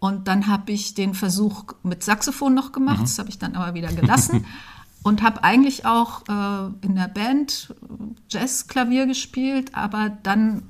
Und 0.00 0.28
dann 0.28 0.46
habe 0.46 0.72
ich 0.72 0.94
den 0.94 1.14
Versuch 1.14 1.64
mit 1.82 2.02
Saxophon 2.02 2.54
noch 2.54 2.72
gemacht. 2.72 3.02
Das 3.02 3.18
habe 3.18 3.28
ich 3.28 3.38
dann 3.38 3.54
aber 3.54 3.74
wieder 3.74 3.92
gelassen. 3.92 4.44
Und 5.04 5.22
habe 5.22 5.44
eigentlich 5.44 5.86
auch 5.86 6.22
äh, 6.28 6.84
in 6.84 6.96
der 6.96 7.06
Band 7.06 7.72
Jazzklavier 8.28 9.06
gespielt, 9.06 9.72
aber 9.72 10.10
dann 10.24 10.64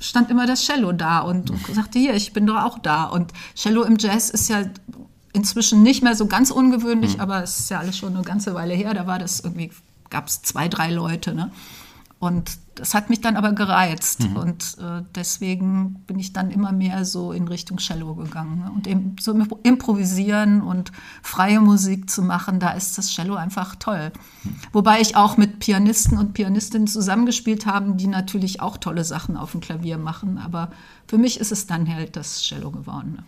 stand 0.00 0.30
immer 0.30 0.46
das 0.46 0.64
Cello 0.64 0.90
da 0.92 1.20
und 1.20 1.52
sagte, 1.72 1.98
hier, 1.98 2.14
ich 2.14 2.32
bin 2.32 2.46
doch 2.46 2.56
auch 2.56 2.78
da. 2.78 3.04
Und 3.04 3.32
Cello 3.54 3.82
im 3.84 3.98
Jazz 3.98 4.30
ist 4.30 4.48
ja 4.48 4.64
inzwischen 5.32 5.82
nicht 5.82 6.02
mehr 6.02 6.14
so 6.14 6.26
ganz 6.26 6.50
ungewöhnlich, 6.50 7.20
aber 7.20 7.42
es 7.42 7.60
ist 7.60 7.70
ja 7.70 7.78
alles 7.78 7.96
schon 7.96 8.14
eine 8.14 8.24
ganze 8.24 8.54
Weile 8.54 8.74
her. 8.74 8.94
Da 8.94 9.06
war 9.06 9.18
das 9.18 9.40
irgendwie, 9.40 9.70
gab 10.08 10.26
es 10.26 10.42
zwei, 10.42 10.68
drei 10.68 10.90
Leute. 10.90 11.34
Ne? 11.34 11.50
Und 12.18 12.58
das 12.74 12.94
hat 12.94 13.08
mich 13.08 13.20
dann 13.20 13.36
aber 13.36 13.52
gereizt. 13.52 14.26
Und 14.34 14.76
äh, 14.78 15.02
deswegen 15.14 16.02
bin 16.06 16.18
ich 16.18 16.32
dann 16.32 16.50
immer 16.50 16.72
mehr 16.72 17.04
so 17.04 17.32
in 17.32 17.48
Richtung 17.48 17.78
Cello 17.78 18.14
gegangen. 18.14 18.60
Ne? 18.60 18.70
Und 18.70 18.86
eben 18.86 19.16
so 19.20 19.32
im 19.32 19.48
improvisieren 19.62 20.60
und 20.60 20.92
freie 21.22 21.60
Musik 21.60 22.10
zu 22.10 22.22
machen, 22.22 22.60
da 22.60 22.70
ist 22.70 22.98
das 22.98 23.08
Cello 23.08 23.36
einfach 23.36 23.76
toll. 23.76 24.12
Wobei 24.72 25.00
ich 25.00 25.16
auch 25.16 25.36
mit 25.36 25.60
Pianisten 25.60 26.18
und 26.18 26.34
Pianistinnen 26.34 26.88
zusammengespielt 26.88 27.66
habe, 27.66 27.92
die 27.92 28.06
natürlich 28.06 28.60
auch 28.60 28.76
tolle 28.76 29.04
Sachen 29.04 29.36
auf 29.36 29.52
dem 29.52 29.60
Klavier 29.60 29.96
machen. 29.96 30.38
Aber 30.38 30.72
für 31.06 31.18
mich 31.18 31.40
ist 31.40 31.52
es 31.52 31.66
dann 31.66 31.88
halt 31.88 32.16
das 32.16 32.42
Cello 32.42 32.70
geworden. 32.70 33.12
Ne? 33.16 33.24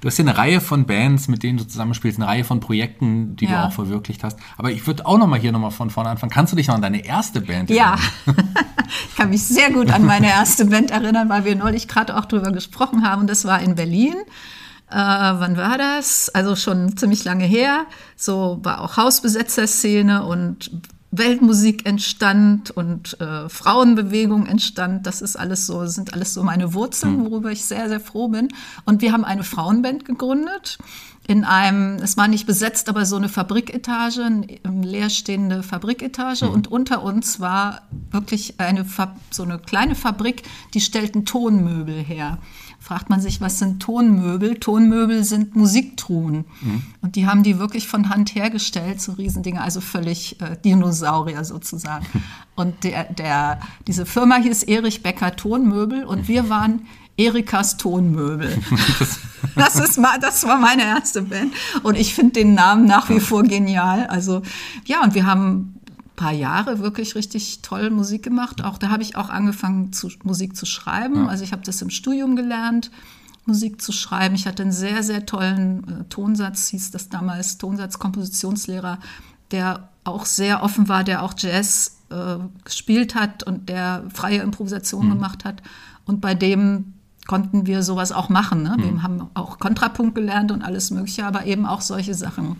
Du 0.00 0.08
hast 0.08 0.16
hier 0.16 0.24
eine 0.26 0.36
Reihe 0.36 0.60
von 0.60 0.84
Bands, 0.86 1.28
mit 1.28 1.42
denen 1.42 1.56
du 1.58 1.66
zusammenspielst, 1.66 2.18
eine 2.18 2.26
Reihe 2.28 2.44
von 2.44 2.60
Projekten, 2.60 3.36
die 3.36 3.46
Ja. 3.46 3.62
du 3.62 3.68
auch 3.68 3.72
verwirklicht 3.72 4.22
hast. 4.22 4.38
Aber 4.58 4.70
ich 4.70 4.86
würde 4.86 5.06
auch 5.06 5.16
noch 5.16 5.26
mal 5.26 5.38
hier 5.38 5.50
noch 5.52 5.60
mal 5.60 5.70
von 5.70 5.88
vorne 5.90 6.10
anfangen. 6.10 6.30
Kannst 6.30 6.52
du 6.52 6.56
dich 6.56 6.66
noch 6.68 6.74
an 6.74 6.82
deine 6.82 7.04
erste 7.06 7.40
Band 7.40 7.70
Ja, 7.70 7.96
erinnern? 8.26 8.48
ich 9.10 9.16
kann 9.16 9.30
mich 9.30 9.42
sehr 9.44 9.70
gut 9.72 9.90
an 9.90 10.04
meine 10.04 10.28
erste 10.28 10.66
Band 10.66 10.90
erinnern, 10.90 11.28
weil 11.30 11.44
wir 11.46 11.56
neulich 11.56 11.88
gerade 11.88 12.16
auch 12.18 12.26
drüber 12.26 12.52
gesprochen 12.52 13.08
haben. 13.08 13.26
Das 13.26 13.44
war 13.46 13.60
in 13.62 13.74
Berlin. 13.76 14.14
Äh, 14.90 14.96
wann 14.96 15.56
war 15.56 15.78
das? 15.78 16.28
Also 16.28 16.54
schon 16.54 16.96
ziemlich 16.98 17.24
lange 17.24 17.44
her. 17.46 17.86
So 18.16 18.60
war 18.62 18.82
auch 18.82 18.98
Hausbesetzerszene 18.98 20.24
und 20.24 20.70
Weltmusik 21.18 21.86
entstand 21.86 22.70
und 22.70 23.20
äh, 23.20 23.48
Frauenbewegung 23.48 24.46
entstand. 24.46 25.06
Das 25.06 25.22
ist 25.22 25.36
alles 25.36 25.66
so, 25.66 25.86
sind 25.86 26.12
alles 26.12 26.34
so 26.34 26.42
meine 26.42 26.74
Wurzeln, 26.74 27.24
worüber 27.24 27.50
ich 27.50 27.64
sehr, 27.64 27.88
sehr 27.88 28.00
froh 28.00 28.28
bin. 28.28 28.48
Und 28.84 29.02
wir 29.02 29.12
haben 29.12 29.24
eine 29.24 29.44
Frauenband 29.44 30.04
gegründet 30.04 30.78
in 31.26 31.44
einem, 31.44 31.96
es 31.96 32.16
war 32.16 32.28
nicht 32.28 32.46
besetzt, 32.46 32.88
aber 32.88 33.06
so 33.06 33.16
eine 33.16 33.30
Fabriketage, 33.30 34.22
eine 34.22 34.86
leerstehende 34.86 35.62
Fabriketage. 35.62 36.48
Und 36.48 36.70
unter 36.70 37.02
uns 37.02 37.40
war 37.40 37.82
wirklich 38.10 38.60
eine, 38.60 38.84
so 39.30 39.42
eine 39.42 39.58
kleine 39.58 39.94
Fabrik, 39.94 40.42
die 40.74 40.80
stellten 40.80 41.24
Tonmöbel 41.24 41.94
her. 41.94 42.38
Fragt 42.84 43.08
man 43.08 43.18
sich, 43.18 43.40
was 43.40 43.58
sind 43.58 43.80
Tonmöbel? 43.80 44.60
Tonmöbel 44.60 45.24
sind 45.24 45.56
Musiktruhen. 45.56 46.44
Mhm. 46.60 46.82
Und 47.00 47.16
die 47.16 47.26
haben 47.26 47.42
die 47.42 47.58
wirklich 47.58 47.88
von 47.88 48.10
Hand 48.10 48.34
hergestellt, 48.34 49.00
so 49.00 49.12
Riesendinge, 49.12 49.62
also 49.62 49.80
völlig 49.80 50.38
äh, 50.42 50.58
Dinosaurier 50.62 51.44
sozusagen. 51.44 52.04
Und 52.56 52.84
der, 52.84 53.04
der, 53.04 53.60
diese 53.86 54.04
Firma 54.04 54.36
hieß 54.36 54.64
Erich 54.64 55.02
Becker 55.02 55.34
Tonmöbel 55.34 56.04
und 56.04 56.28
wir 56.28 56.48
waren 56.50 56.86
Erikas 57.16 57.76
Tonmöbel. 57.76 58.62
Das, 59.56 59.76
ist 59.76 59.98
mal, 59.98 60.18
das 60.18 60.44
war 60.46 60.58
meine 60.58 60.82
erste 60.82 61.22
Band. 61.22 61.52
Und 61.82 61.96
ich 61.96 62.14
finde 62.14 62.32
den 62.32 62.54
Namen 62.54 62.86
nach 62.86 63.10
wie 63.10 63.20
vor 63.20 63.42
genial. 63.42 64.06
Also 64.06 64.42
ja, 64.84 65.02
und 65.02 65.14
wir 65.14 65.26
haben 65.26 65.80
paar 66.16 66.32
Jahre 66.32 66.78
wirklich 66.78 67.14
richtig 67.14 67.62
toll 67.62 67.90
Musik 67.90 68.22
gemacht. 68.22 68.62
Auch 68.62 68.78
da 68.78 68.90
habe 68.90 69.02
ich 69.02 69.16
auch 69.16 69.30
angefangen, 69.30 69.92
zu, 69.92 70.08
Musik 70.22 70.56
zu 70.56 70.66
schreiben. 70.66 71.24
Ja. 71.24 71.26
Also 71.26 71.44
ich 71.44 71.52
habe 71.52 71.62
das 71.64 71.82
im 71.82 71.90
Studium 71.90 72.36
gelernt. 72.36 72.90
Musik 73.46 73.82
zu 73.82 73.92
schreiben. 73.92 74.34
Ich 74.34 74.46
hatte 74.46 74.62
einen 74.62 74.72
sehr, 74.72 75.02
sehr 75.02 75.26
tollen 75.26 75.84
äh, 76.00 76.04
Tonsatz, 76.08 76.68
hieß 76.68 76.92
das 76.92 77.10
damals, 77.10 77.58
Tonsatz-Kompositionslehrer, 77.58 78.98
der 79.50 79.88
auch 80.04 80.24
sehr 80.24 80.62
offen 80.62 80.88
war, 80.88 81.04
der 81.04 81.22
auch 81.22 81.34
Jazz 81.36 81.98
äh, 82.10 82.36
gespielt 82.64 83.14
hat 83.14 83.42
und 83.42 83.68
der 83.68 84.04
freie 84.12 84.40
Improvisation 84.40 85.06
mhm. 85.06 85.10
gemacht 85.10 85.44
hat. 85.44 85.62
Und 86.06 86.20
bei 86.20 86.34
dem 86.34 86.94
konnten 87.26 87.66
wir 87.66 87.82
sowas 87.82 88.12
auch 88.12 88.28
machen. 88.28 88.62
Ne? 88.62 88.76
Wir 88.78 88.92
mhm. 88.92 89.02
haben 89.02 89.30
auch 89.34 89.58
Kontrapunkt 89.58 90.14
gelernt 90.14 90.52
und 90.52 90.62
alles 90.62 90.90
Mögliche, 90.90 91.26
aber 91.26 91.46
eben 91.46 91.66
auch 91.66 91.80
solche 91.80 92.14
Sachen. 92.14 92.56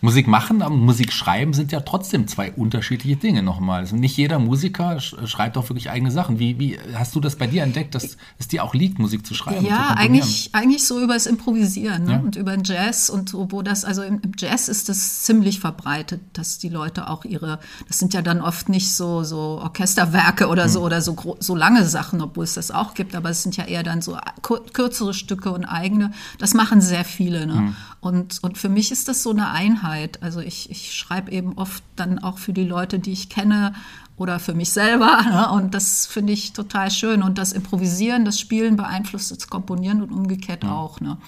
Musik 0.00 0.26
machen 0.26 0.62
und 0.62 0.80
Musik 0.80 1.12
schreiben 1.12 1.52
sind 1.52 1.72
ja 1.72 1.80
trotzdem 1.80 2.26
zwei 2.26 2.52
unterschiedliche 2.52 3.16
Dinge 3.16 3.42
nochmal. 3.42 3.80
Also 3.80 3.96
nicht 3.96 4.16
jeder 4.16 4.38
Musiker 4.38 4.98
schreibt 5.00 5.58
auch 5.58 5.68
wirklich 5.68 5.90
eigene 5.90 6.10
Sachen. 6.10 6.38
Wie, 6.38 6.58
wie 6.58 6.78
hast 6.94 7.14
du 7.14 7.20
das 7.20 7.36
bei 7.36 7.46
dir 7.46 7.62
entdeckt, 7.62 7.94
dass 7.94 8.16
es 8.38 8.48
dir 8.48 8.64
auch 8.64 8.74
liegt, 8.74 8.98
Musik 8.98 9.26
zu 9.26 9.34
schreiben? 9.34 9.66
Ja, 9.66 9.88
zu 9.88 9.98
eigentlich, 9.98 10.50
eigentlich 10.52 10.86
so 10.86 11.02
über 11.02 11.14
das 11.14 11.26
Improvisieren 11.26 12.04
ne? 12.04 12.12
ja. 12.12 12.18
und 12.18 12.36
über 12.36 12.52
den 12.52 12.64
Jazz 12.64 13.10
und 13.10 13.28
so, 13.28 13.52
wo 13.52 13.60
das, 13.60 13.84
also 13.84 14.02
im, 14.02 14.20
Jazz 14.38 14.68
ist 14.68 14.88
das 14.88 15.22
ziemlich 15.22 15.60
verbreitet, 15.60 16.20
dass 16.32 16.58
die 16.58 16.70
Leute 16.70 17.08
auch 17.08 17.24
ihre, 17.24 17.58
das 17.86 17.98
sind 17.98 18.14
ja 18.14 18.22
dann 18.22 18.40
oft 18.40 18.70
nicht 18.70 18.94
so, 18.94 19.22
so 19.24 19.60
Orchesterwerke 19.62 20.48
oder 20.48 20.64
hm. 20.64 20.70
so 20.70 20.82
oder 20.82 21.02
so, 21.02 21.36
so 21.38 21.54
lange 21.54 21.84
Sachen, 21.84 22.22
obwohl 22.22 22.44
es 22.44 22.54
das 22.54 22.70
auch 22.70 22.94
gibt, 22.94 23.14
aber 23.14 23.30
es 23.30 23.42
sind 23.42 23.56
ja 23.56 23.64
eher 23.64 23.82
dann 23.82 24.00
so 24.00 24.16
kürzere 24.42 25.12
Stücke 25.12 25.52
und 25.52 25.66
eigene. 25.66 26.12
Das 26.38 26.54
machen 26.54 26.80
sehr 26.80 27.04
viele. 27.04 27.46
Ne? 27.46 27.54
Hm. 27.54 27.76
Und, 28.00 28.42
und 28.42 28.56
für 28.56 28.70
mich 28.70 28.92
ist 28.92 29.08
das 29.08 29.22
so 29.22 29.30
eine 29.30 29.50
Einheit. 29.50 30.22
Also 30.22 30.40
ich, 30.40 30.70
ich 30.70 30.94
schreibe 30.94 31.30
eben 31.30 31.58
oft 31.58 31.82
dann 31.96 32.18
auch 32.18 32.38
für 32.38 32.52
die 32.52 32.64
Leute, 32.64 32.98
die 32.98 33.12
ich 33.12 33.28
kenne 33.28 33.74
oder 34.16 34.38
für 34.38 34.54
mich 34.54 34.70
selber. 34.70 35.20
Ne? 35.30 35.50
Und 35.50 35.74
das 35.74 36.06
finde 36.06 36.32
ich 36.32 36.52
total 36.52 36.90
schön. 36.90 37.22
Und 37.22 37.36
das 37.38 37.52
Improvisieren, 37.52 38.24
das 38.24 38.40
Spielen 38.40 38.76
beeinflusst 38.76 39.30
das 39.30 39.48
Komponieren 39.48 40.02
und 40.02 40.12
umgekehrt 40.12 40.64
ja. 40.64 40.72
auch. 40.72 41.00
Ne? 41.00 41.18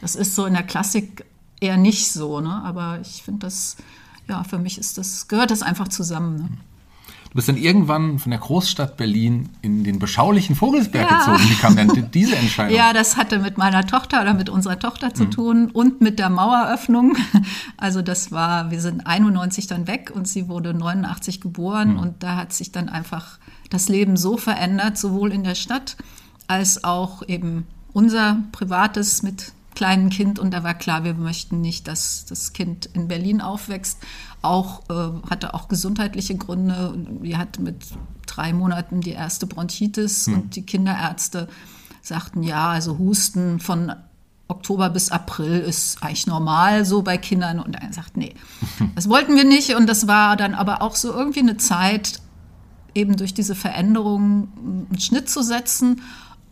Das 0.00 0.16
ist 0.16 0.34
so 0.34 0.46
in 0.46 0.54
der 0.54 0.62
Klassik 0.62 1.24
eher 1.60 1.76
nicht 1.76 2.10
so. 2.10 2.40
Ne? 2.40 2.62
Aber 2.64 2.98
ich 3.02 3.22
finde 3.22 3.46
das, 3.46 3.76
ja, 4.26 4.42
für 4.42 4.58
mich 4.58 4.78
ist 4.78 4.98
das, 4.98 5.28
gehört 5.28 5.50
das 5.50 5.62
einfach 5.62 5.88
zusammen. 5.88 6.36
Ne? 6.36 6.48
Du 7.32 7.36
bist 7.36 7.48
dann 7.48 7.56
irgendwann 7.56 8.18
von 8.18 8.28
der 8.28 8.40
Großstadt 8.40 8.98
Berlin 8.98 9.48
in 9.62 9.84
den 9.84 9.98
beschaulichen 9.98 10.54
Vogelsberg 10.54 11.10
ja. 11.10 11.16
gezogen. 11.16 11.48
Wie 11.48 11.54
kam 11.54 11.76
denn 11.76 12.10
diese 12.12 12.36
Entscheidung? 12.36 12.76
Ja, 12.76 12.92
das 12.92 13.16
hatte 13.16 13.38
mit 13.38 13.56
meiner 13.56 13.86
Tochter 13.86 14.20
oder 14.20 14.34
mit 14.34 14.50
unserer 14.50 14.78
Tochter 14.78 15.14
zu 15.14 15.24
mhm. 15.24 15.30
tun 15.30 15.70
und 15.70 16.02
mit 16.02 16.18
der 16.18 16.28
Maueröffnung. 16.28 17.16
Also 17.78 18.00
das 18.02 18.30
war, 18.30 18.70
wir 18.70 18.80
sind 18.80 19.06
91 19.06 19.66
dann 19.66 19.86
weg 19.86 20.12
und 20.14 20.28
sie 20.28 20.48
wurde 20.48 20.72
89 20.74 21.40
geboren 21.40 21.94
mhm. 21.94 21.98
und 21.98 22.22
da 22.22 22.36
hat 22.36 22.52
sich 22.52 22.70
dann 22.70 22.88
einfach 22.88 23.38
das 23.70 23.88
Leben 23.88 24.16
so 24.16 24.36
verändert, 24.36 24.98
sowohl 24.98 25.32
in 25.32 25.42
der 25.42 25.54
Stadt 25.54 25.96
als 26.46 26.84
auch 26.84 27.26
eben 27.26 27.66
unser 27.92 28.38
privates 28.52 29.22
mit 29.22 29.52
kleinen 29.74 30.10
Kind 30.10 30.38
und 30.38 30.52
da 30.52 30.62
war 30.62 30.74
klar, 30.74 31.04
wir 31.04 31.14
möchten 31.14 31.60
nicht, 31.60 31.88
dass 31.88 32.24
das 32.26 32.52
Kind 32.52 32.86
in 32.86 33.08
Berlin 33.08 33.40
aufwächst. 33.40 33.98
Auch 34.42 34.82
äh, 34.90 35.28
hatte 35.30 35.54
auch 35.54 35.68
gesundheitliche 35.68 36.36
Gründe. 36.36 36.94
Wir 37.20 37.38
hatten 37.38 37.62
mit 37.62 37.84
drei 38.26 38.52
Monaten 38.52 39.00
die 39.00 39.12
erste 39.12 39.46
Bronchitis 39.46 40.26
hm. 40.26 40.34
und 40.34 40.56
die 40.56 40.66
Kinderärzte 40.66 41.48
sagten, 42.02 42.42
ja, 42.42 42.70
also 42.70 42.98
Husten 42.98 43.60
von 43.60 43.92
Oktober 44.48 44.90
bis 44.90 45.10
April 45.10 45.60
ist 45.60 46.02
eigentlich 46.02 46.26
normal 46.26 46.84
so 46.84 47.02
bei 47.02 47.16
Kindern. 47.16 47.58
Und 47.58 47.76
er 47.76 47.92
sagt, 47.92 48.16
nee, 48.16 48.34
das 48.94 49.08
wollten 49.08 49.36
wir 49.36 49.44
nicht. 49.44 49.74
Und 49.74 49.86
das 49.86 50.06
war 50.06 50.36
dann 50.36 50.54
aber 50.54 50.82
auch 50.82 50.96
so 50.96 51.12
irgendwie 51.12 51.40
eine 51.40 51.56
Zeit, 51.56 52.20
eben 52.94 53.16
durch 53.16 53.32
diese 53.32 53.54
Veränderung 53.54 54.48
einen 54.90 55.00
Schnitt 55.00 55.30
zu 55.30 55.42
setzen 55.42 56.02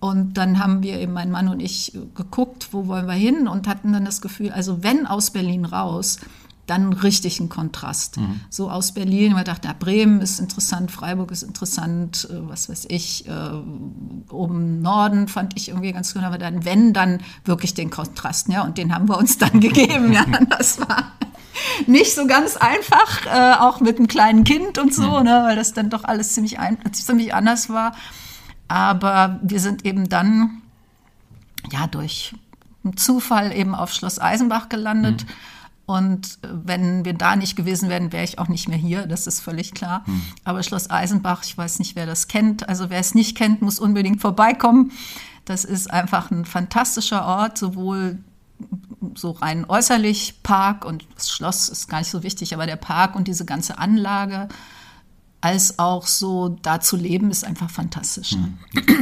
und 0.00 0.34
dann 0.34 0.58
haben 0.58 0.82
wir 0.82 0.98
eben, 0.98 1.12
mein 1.12 1.30
Mann 1.30 1.48
und 1.48 1.60
ich, 1.60 1.92
geguckt, 2.14 2.68
wo 2.72 2.86
wollen 2.86 3.06
wir 3.06 3.14
hin 3.14 3.46
und 3.46 3.68
hatten 3.68 3.92
dann 3.92 4.04
das 4.04 4.20
Gefühl, 4.20 4.50
also 4.50 4.82
wenn 4.82 5.06
aus 5.06 5.30
Berlin 5.30 5.66
raus, 5.66 6.18
dann 6.70 6.92
richtig 6.92 7.40
ein 7.40 7.48
Kontrast. 7.48 8.16
Mhm. 8.16 8.40
So 8.48 8.70
aus 8.70 8.92
Berlin, 8.92 9.34
wir 9.34 9.42
dachten, 9.44 9.66
ja, 9.66 9.74
Bremen 9.78 10.20
ist 10.20 10.38
interessant, 10.38 10.90
Freiburg 10.90 11.32
ist 11.32 11.42
interessant, 11.42 12.28
äh, 12.30 12.48
was 12.48 12.68
weiß 12.68 12.86
ich, 12.88 13.26
äh, 13.28 14.32
oben 14.32 14.80
Norden 14.80 15.26
fand 15.26 15.56
ich 15.56 15.68
irgendwie 15.68 15.92
ganz 15.92 16.14
gut, 16.14 16.22
aber 16.22 16.38
dann, 16.38 16.64
wenn, 16.64 16.92
dann 16.92 17.18
wirklich 17.44 17.74
den 17.74 17.90
Kontrast, 17.90 18.48
ja, 18.48 18.62
und 18.62 18.78
den 18.78 18.94
haben 18.94 19.08
wir 19.08 19.18
uns 19.18 19.36
dann 19.36 19.60
gegeben, 19.60 20.12
ja, 20.12 20.24
das 20.58 20.80
war 20.80 21.12
nicht 21.86 22.14
so 22.14 22.26
ganz 22.26 22.56
einfach, 22.56 23.26
äh, 23.26 23.60
auch 23.60 23.80
mit 23.80 23.98
einem 23.98 24.06
kleinen 24.06 24.44
Kind 24.44 24.78
und 24.78 24.94
so, 24.94 25.18
mhm. 25.18 25.24
ne, 25.24 25.42
weil 25.44 25.56
das 25.56 25.74
dann 25.74 25.90
doch 25.90 26.04
alles 26.04 26.32
ziemlich, 26.32 26.58
ein, 26.58 26.78
ziemlich 26.92 27.34
anders 27.34 27.68
war. 27.68 27.92
Aber 28.70 29.40
wir 29.42 29.58
sind 29.58 29.84
eben 29.84 30.08
dann 30.08 30.62
ja 31.72 31.88
durch 31.88 32.36
Zufall 32.94 33.52
eben 33.52 33.74
auf 33.74 33.92
Schloss 33.92 34.20
Eisenbach 34.20 34.68
gelandet. 34.68 35.24
Mhm. 35.24 35.30
Und 35.86 36.38
wenn 36.42 37.04
wir 37.04 37.14
da 37.14 37.34
nicht 37.34 37.56
gewesen 37.56 37.88
wären, 37.88 38.12
wäre 38.12 38.22
ich 38.22 38.38
auch 38.38 38.46
nicht 38.46 38.68
mehr 38.68 38.78
hier, 38.78 39.08
das 39.08 39.26
ist 39.26 39.40
völlig 39.40 39.74
klar. 39.74 40.04
Mhm. 40.06 40.22
Aber 40.44 40.62
Schloss 40.62 40.88
Eisenbach, 40.88 41.42
ich 41.42 41.58
weiß 41.58 41.80
nicht, 41.80 41.96
wer 41.96 42.06
das 42.06 42.28
kennt. 42.28 42.68
Also 42.68 42.90
wer 42.90 43.00
es 43.00 43.12
nicht 43.12 43.36
kennt, 43.36 43.60
muss 43.60 43.80
unbedingt 43.80 44.20
vorbeikommen. 44.20 44.92
Das 45.46 45.64
ist 45.64 45.90
einfach 45.90 46.30
ein 46.30 46.44
fantastischer 46.44 47.26
Ort, 47.26 47.58
sowohl 47.58 48.20
so 49.16 49.32
rein 49.32 49.64
äußerlich 49.68 50.44
Park 50.44 50.84
und 50.84 51.04
das 51.16 51.28
Schloss 51.28 51.68
ist 51.68 51.88
gar 51.88 51.98
nicht 51.98 52.10
so 52.10 52.22
wichtig, 52.22 52.54
aber 52.54 52.66
der 52.66 52.76
Park 52.76 53.16
und 53.16 53.26
diese 53.26 53.44
ganze 53.44 53.78
Anlage 53.78 54.46
als 55.40 55.78
auch 55.78 56.06
so 56.06 56.58
da 56.62 56.80
zu 56.80 56.96
leben, 56.96 57.30
ist 57.30 57.44
einfach 57.44 57.70
fantastisch. 57.70 58.32
Ne? 58.32 58.52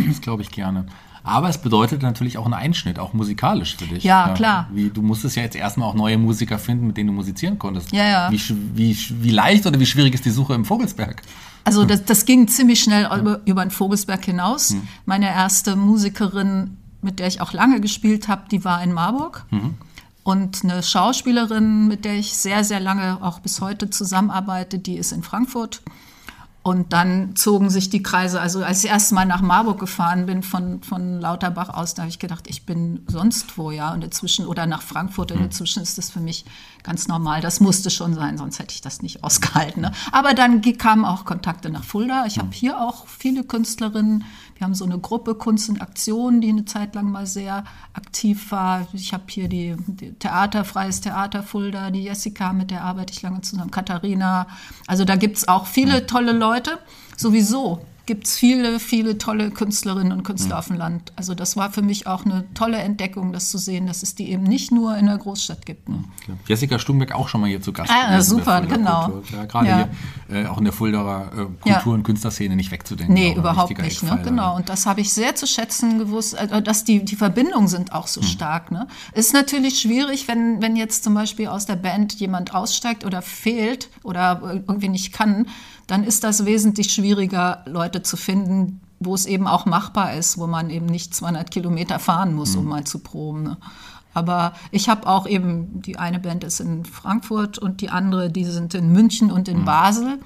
Das 0.07 0.21
glaube 0.21 0.43
ich 0.43 0.51
gerne. 0.51 0.87
Aber 1.25 1.49
es 1.49 1.59
bedeutet 1.59 2.03
natürlich 2.03 2.39
auch 2.39 2.47
einen 2.47 2.55
Einschnitt, 2.55 2.99
auch 2.99 3.13
musikalisch 3.13 3.77
für 3.77 3.87
dich. 3.87 4.03
Ja, 4.03 4.31
klar. 4.35 4.69
Wie, 4.73 4.89
du 4.89 5.03
musstest 5.03 5.37
ja 5.37 5.43
jetzt 5.43 5.57
erstmal 5.57 5.89
auch 5.89 5.95
neue 5.95 6.17
Musiker 6.17 6.59
finden, 6.59 6.87
mit 6.87 6.97
denen 6.97 7.09
du 7.09 7.13
musizieren 7.13 7.59
konntest. 7.59 7.93
Ja, 7.93 8.07
ja. 8.07 8.33
Wie, 8.33 8.41
wie, 8.75 8.97
wie 9.23 9.31
leicht 9.31 9.67
oder 9.67 9.79
wie 9.79 9.85
schwierig 9.85 10.15
ist 10.15 10.25
die 10.25 10.31
Suche 10.31 10.55
im 10.55 10.65
Vogelsberg? 10.65 11.23
Also 11.65 11.85
das, 11.85 12.05
das 12.05 12.25
ging 12.25 12.49
ziemlich 12.49 12.83
schnell 12.83 13.03
ja. 13.03 13.19
über, 13.19 13.41
über 13.45 13.63
den 13.63 13.71
Vogelsberg 13.71 14.25
hinaus. 14.25 14.71
Hm. 14.71 14.89
Meine 15.05 15.27
erste 15.27 15.77
Musikerin, 15.77 16.79
mit 17.03 17.19
der 17.19 17.27
ich 17.27 17.43
auch 17.43 17.53
lange 17.53 17.81
gespielt 17.81 18.29
habe, 18.29 18.45
die 18.51 18.65
war 18.65 18.83
in 18.83 18.93
Marburg. 18.93 19.45
Mhm. 19.51 19.75
Und 20.23 20.65
eine 20.65 20.83
Schauspielerin, 20.83 21.89
mit 21.89 22.05
der 22.05 22.15
ich 22.15 22.35
sehr, 22.35 22.65
sehr 22.65 22.81
lange 22.81 23.19
auch 23.23 23.41
bis 23.41 23.61
heute 23.61 23.91
zusammenarbeite, 23.91 24.79
die 24.79 24.97
ist 24.97 25.13
in 25.13 25.23
Frankfurt. 25.23 25.83
Und 26.63 26.93
dann 26.93 27.35
zogen 27.35 27.71
sich 27.71 27.89
die 27.89 28.03
Kreise. 28.03 28.41
Also 28.41 28.63
als 28.63 28.85
ich 28.85 28.91
erst 28.91 29.13
mal 29.13 29.25
nach 29.25 29.41
Marburg 29.41 29.79
gefahren 29.79 30.27
bin 30.27 30.43
von, 30.43 30.83
von 30.83 31.21
Lauterbach 31.21 31.71
aus, 31.71 31.95
da 31.95 32.03
habe 32.03 32.11
ich 32.11 32.19
gedacht, 32.19 32.45
ich 32.47 32.67
bin 32.67 33.05
sonst 33.07 33.57
wo, 33.57 33.71
ja. 33.71 33.93
Und 33.95 34.05
inzwischen, 34.05 34.47
oder 34.47 34.67
nach 34.67 34.83
Frankfurt, 34.83 35.33
und 35.33 35.39
hm. 35.39 35.47
inzwischen 35.47 35.83
ist 35.83 35.97
das 35.97 36.11
für 36.11 36.21
mich 36.21 36.45
ganz 36.83 37.09
normal. 37.09 37.41
Das 37.41 37.61
musste 37.61 37.91
schon 37.91 38.13
sein, 38.15 38.37
sonst 38.37 38.59
hätte 38.59 38.75
ich 38.75 38.81
das 38.81 39.03
nicht 39.03 39.25
ausgehalten. 39.25 39.83
Ne? 39.83 39.93
Aber 40.13 40.35
dann 40.35 40.61
kamen 40.77 41.05
auch 41.05 41.25
Kontakte 41.25 41.71
nach 41.71 41.85
Fulda. 41.85 42.27
Ich 42.27 42.39
habe 42.39 42.49
hm. 42.49 42.53
hier 42.53 42.81
auch 42.81 43.07
viele 43.07 43.45
Künstlerinnen. 43.45 44.25
Wir 44.59 44.65
haben 44.65 44.75
so 44.75 44.85
eine 44.85 44.99
Gruppe 44.99 45.37
Kunst 45.37 45.69
in 45.69 45.81
Aktion, 45.81 46.41
die 46.41 46.49
eine 46.49 46.65
Zeit 46.65 46.97
lang 46.97 47.13
mal 47.13 47.27
sehr 47.27 47.63
aktiv 47.93 48.51
war. 48.51 48.89
Ich 48.93 49.13
habe 49.13 49.23
hier 49.29 49.49
die, 49.49 49.77
die 49.87 50.13
Theater, 50.15 50.65
Freies 50.65 51.01
Theater 51.01 51.45
Fulda, 51.45 51.93
die 51.93 52.03
Jessica, 52.03 52.53
mit 52.53 52.73
der 52.73 52.83
arbeite 52.83 53.13
ich 53.13 53.23
lange 53.23 53.41
zusammen, 53.43 53.71
Katharina. 53.71 54.49
Also 54.89 55.05
da 55.05 55.15
gibt 55.15 55.37
es 55.37 55.47
auch 55.47 55.67
viele 55.67 56.07
tolle 56.07 56.33
Leute. 56.33 56.81
Sowieso 57.17 57.87
gibt 58.09 58.27
es 58.27 58.39
viele, 58.39 58.81
viele 58.81 59.19
tolle 59.19 59.51
Künstlerinnen 59.51 60.13
und 60.13 60.23
Künstler 60.23 60.55
mhm. 60.55 60.59
auf 60.59 60.67
dem 60.69 60.77
Land. 60.79 61.13
Also 61.15 61.35
das 61.35 61.59
war 61.59 61.71
für 61.71 61.83
mich 61.83 62.07
auch 62.07 62.25
eine 62.25 62.47
tolle 62.55 62.79
Entdeckung, 62.79 63.35
das 63.35 63.51
zu 63.51 63.59
sehen, 63.59 63.87
dass 63.87 64.03
es 64.03 64.15
die 64.15 64.31
eben 64.31 64.45
nicht 64.45 64.73
nur 64.73 64.97
in 64.97 65.05
der 65.07 65.19
Großstadt 65.19 65.67
gibt. 65.67 65.91
Ne? 65.91 66.03
Jessica 66.47 66.79
Stumbeck 66.79 67.13
auch 67.13 67.29
schon 67.29 67.43
mal 67.43 67.49
hier 67.49 67.61
zu 67.61 67.71
Gast. 67.71 67.93
Ah, 67.93 68.19
super, 68.23 68.63
genau. 68.63 69.21
Ja, 69.31 69.45
Gerade 69.45 69.69
ja. 69.69 69.89
hier 70.29 70.37
äh, 70.37 70.47
auch 70.47 70.57
in 70.57 70.65
der 70.65 70.73
Fuldaer 70.73 71.33
äh, 71.37 71.71
Kultur- 71.71 71.93
und 71.93 72.03
Künstlerszene 72.03 72.57
nicht 72.57 72.71
wegzudenken. 72.71 73.15
Nee, 73.15 73.35
überhaupt 73.35 73.79
nicht. 73.79 74.03
Ne? 74.03 74.19
Genau, 74.25 74.57
und 74.57 74.71
das 74.71 74.87
habe 74.87 75.03
ich 75.03 75.13
sehr 75.13 75.35
zu 75.35 75.47
schätzen 75.47 75.99
gewusst, 75.99 76.33
äh, 76.33 76.63
dass 76.63 76.85
die, 76.85 77.05
die 77.05 77.17
Verbindungen 77.17 77.69
sind 77.69 77.93
auch 77.93 78.07
so 78.07 78.23
mhm. 78.23 78.25
stark. 78.25 78.73
Ne? 78.73 78.89
Ist 79.13 79.35
natürlich 79.35 79.81
schwierig, 79.81 80.29
wenn, 80.29 80.63
wenn 80.63 80.77
jetzt 80.77 81.05
zum 81.05 81.13
Beispiel 81.13 81.49
aus 81.49 81.67
der 81.67 81.77
Band 81.77 82.15
jemand 82.15 82.55
aussteigt 82.55 83.05
oder 83.05 83.21
fehlt 83.21 83.91
oder 84.03 84.41
irgendwie 84.67 84.89
nicht 84.89 85.13
kann, 85.13 85.47
dann 85.89 86.05
ist 86.05 86.23
das 86.23 86.45
wesentlich 86.45 86.93
schwieriger, 86.93 87.65
Leute 87.67 88.03
zu 88.03 88.17
finden, 88.17 88.81
wo 89.01 89.15
es 89.15 89.27
eben 89.27 89.49
auch 89.49 89.67
machbar 89.67 90.15
ist, 90.15 90.39
wo 90.39 90.47
man 90.47 90.71
eben 90.71 90.87
nicht 90.87 91.15
200 91.15 91.51
Kilometer 91.51 91.99
fahren 91.99 92.35
muss, 92.35 92.55
um 92.55 92.67
mal 92.67 92.85
zu 92.85 93.01
proben. 93.01 93.43
Ne? 93.43 93.57
Aber 94.15 94.53
ich 94.71 94.89
habe 94.89 95.07
auch 95.07 95.27
eben, 95.27 95.81
die 95.83 95.99
eine 95.99 96.19
Band 96.19 96.45
ist 96.45 96.61
in 96.61 96.85
Frankfurt 96.85 97.59
und 97.59 97.81
die 97.81 97.89
andere, 97.89 98.31
die 98.31 98.45
sind 98.45 98.75
in 98.75 98.93
München 98.93 99.31
und 99.31 99.49
in 99.49 99.65
Basel. 99.65 100.19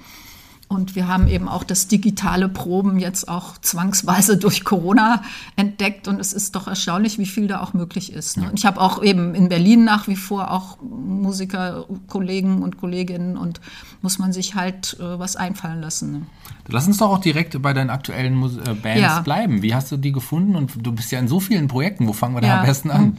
Und 0.73 0.95
wir 0.95 1.07
haben 1.07 1.27
eben 1.27 1.47
auch 1.47 1.63
das 1.63 1.87
digitale 1.87 2.49
Proben 2.49 2.99
jetzt 2.99 3.27
auch 3.27 3.57
zwangsweise 3.59 4.37
durch 4.43 4.63
Corona 4.63 5.21
entdeckt. 5.55 6.07
Und 6.07 6.19
es 6.19 6.33
ist 6.33 6.55
doch 6.55 6.67
erstaunlich, 6.67 7.19
wie 7.19 7.25
viel 7.25 7.47
da 7.47 7.61
auch 7.61 7.73
möglich 7.73 8.11
ist. 8.11 8.37
Ne? 8.37 8.49
Und 8.49 8.57
ich 8.59 8.65
habe 8.65 8.81
auch 8.81 9.01
eben 9.03 9.35
in 9.35 9.49
Berlin 9.49 9.83
nach 9.85 10.07
wie 10.07 10.15
vor 10.15 10.51
auch 10.51 10.77
Musiker, 10.81 11.85
Kollegen 12.07 12.61
und 12.63 12.77
Kolleginnen 12.77 13.37
und 13.37 13.61
muss 14.01 14.19
man 14.19 14.33
sich 14.33 14.55
halt 14.55 14.97
äh, 14.99 15.19
was 15.19 15.35
einfallen 15.35 15.81
lassen. 15.81 16.11
Ne? 16.11 16.21
Lass 16.67 16.87
uns 16.87 16.97
doch 16.97 17.09
auch 17.09 17.19
direkt 17.19 17.61
bei 17.61 17.73
deinen 17.73 17.89
aktuellen 17.89 18.33
Mus 18.35 18.57
äh, 18.57 18.73
Bands 18.73 19.01
Ja. 19.01 19.19
bleiben. 19.21 19.61
Wie 19.61 19.75
hast 19.75 19.91
du 19.91 19.97
die 19.97 20.11
gefunden? 20.11 20.55
Und 20.55 20.71
du 20.85 20.91
bist 20.91 21.11
ja 21.11 21.19
in 21.19 21.27
so 21.27 21.39
vielen 21.39 21.67
Projekten. 21.67 22.07
Wo 22.07 22.13
fangen 22.13 22.35
wir 22.35 22.41
da 22.41 22.47
Ja. 22.47 22.59
am 22.61 22.65
besten 22.65 22.89
an? 22.91 23.17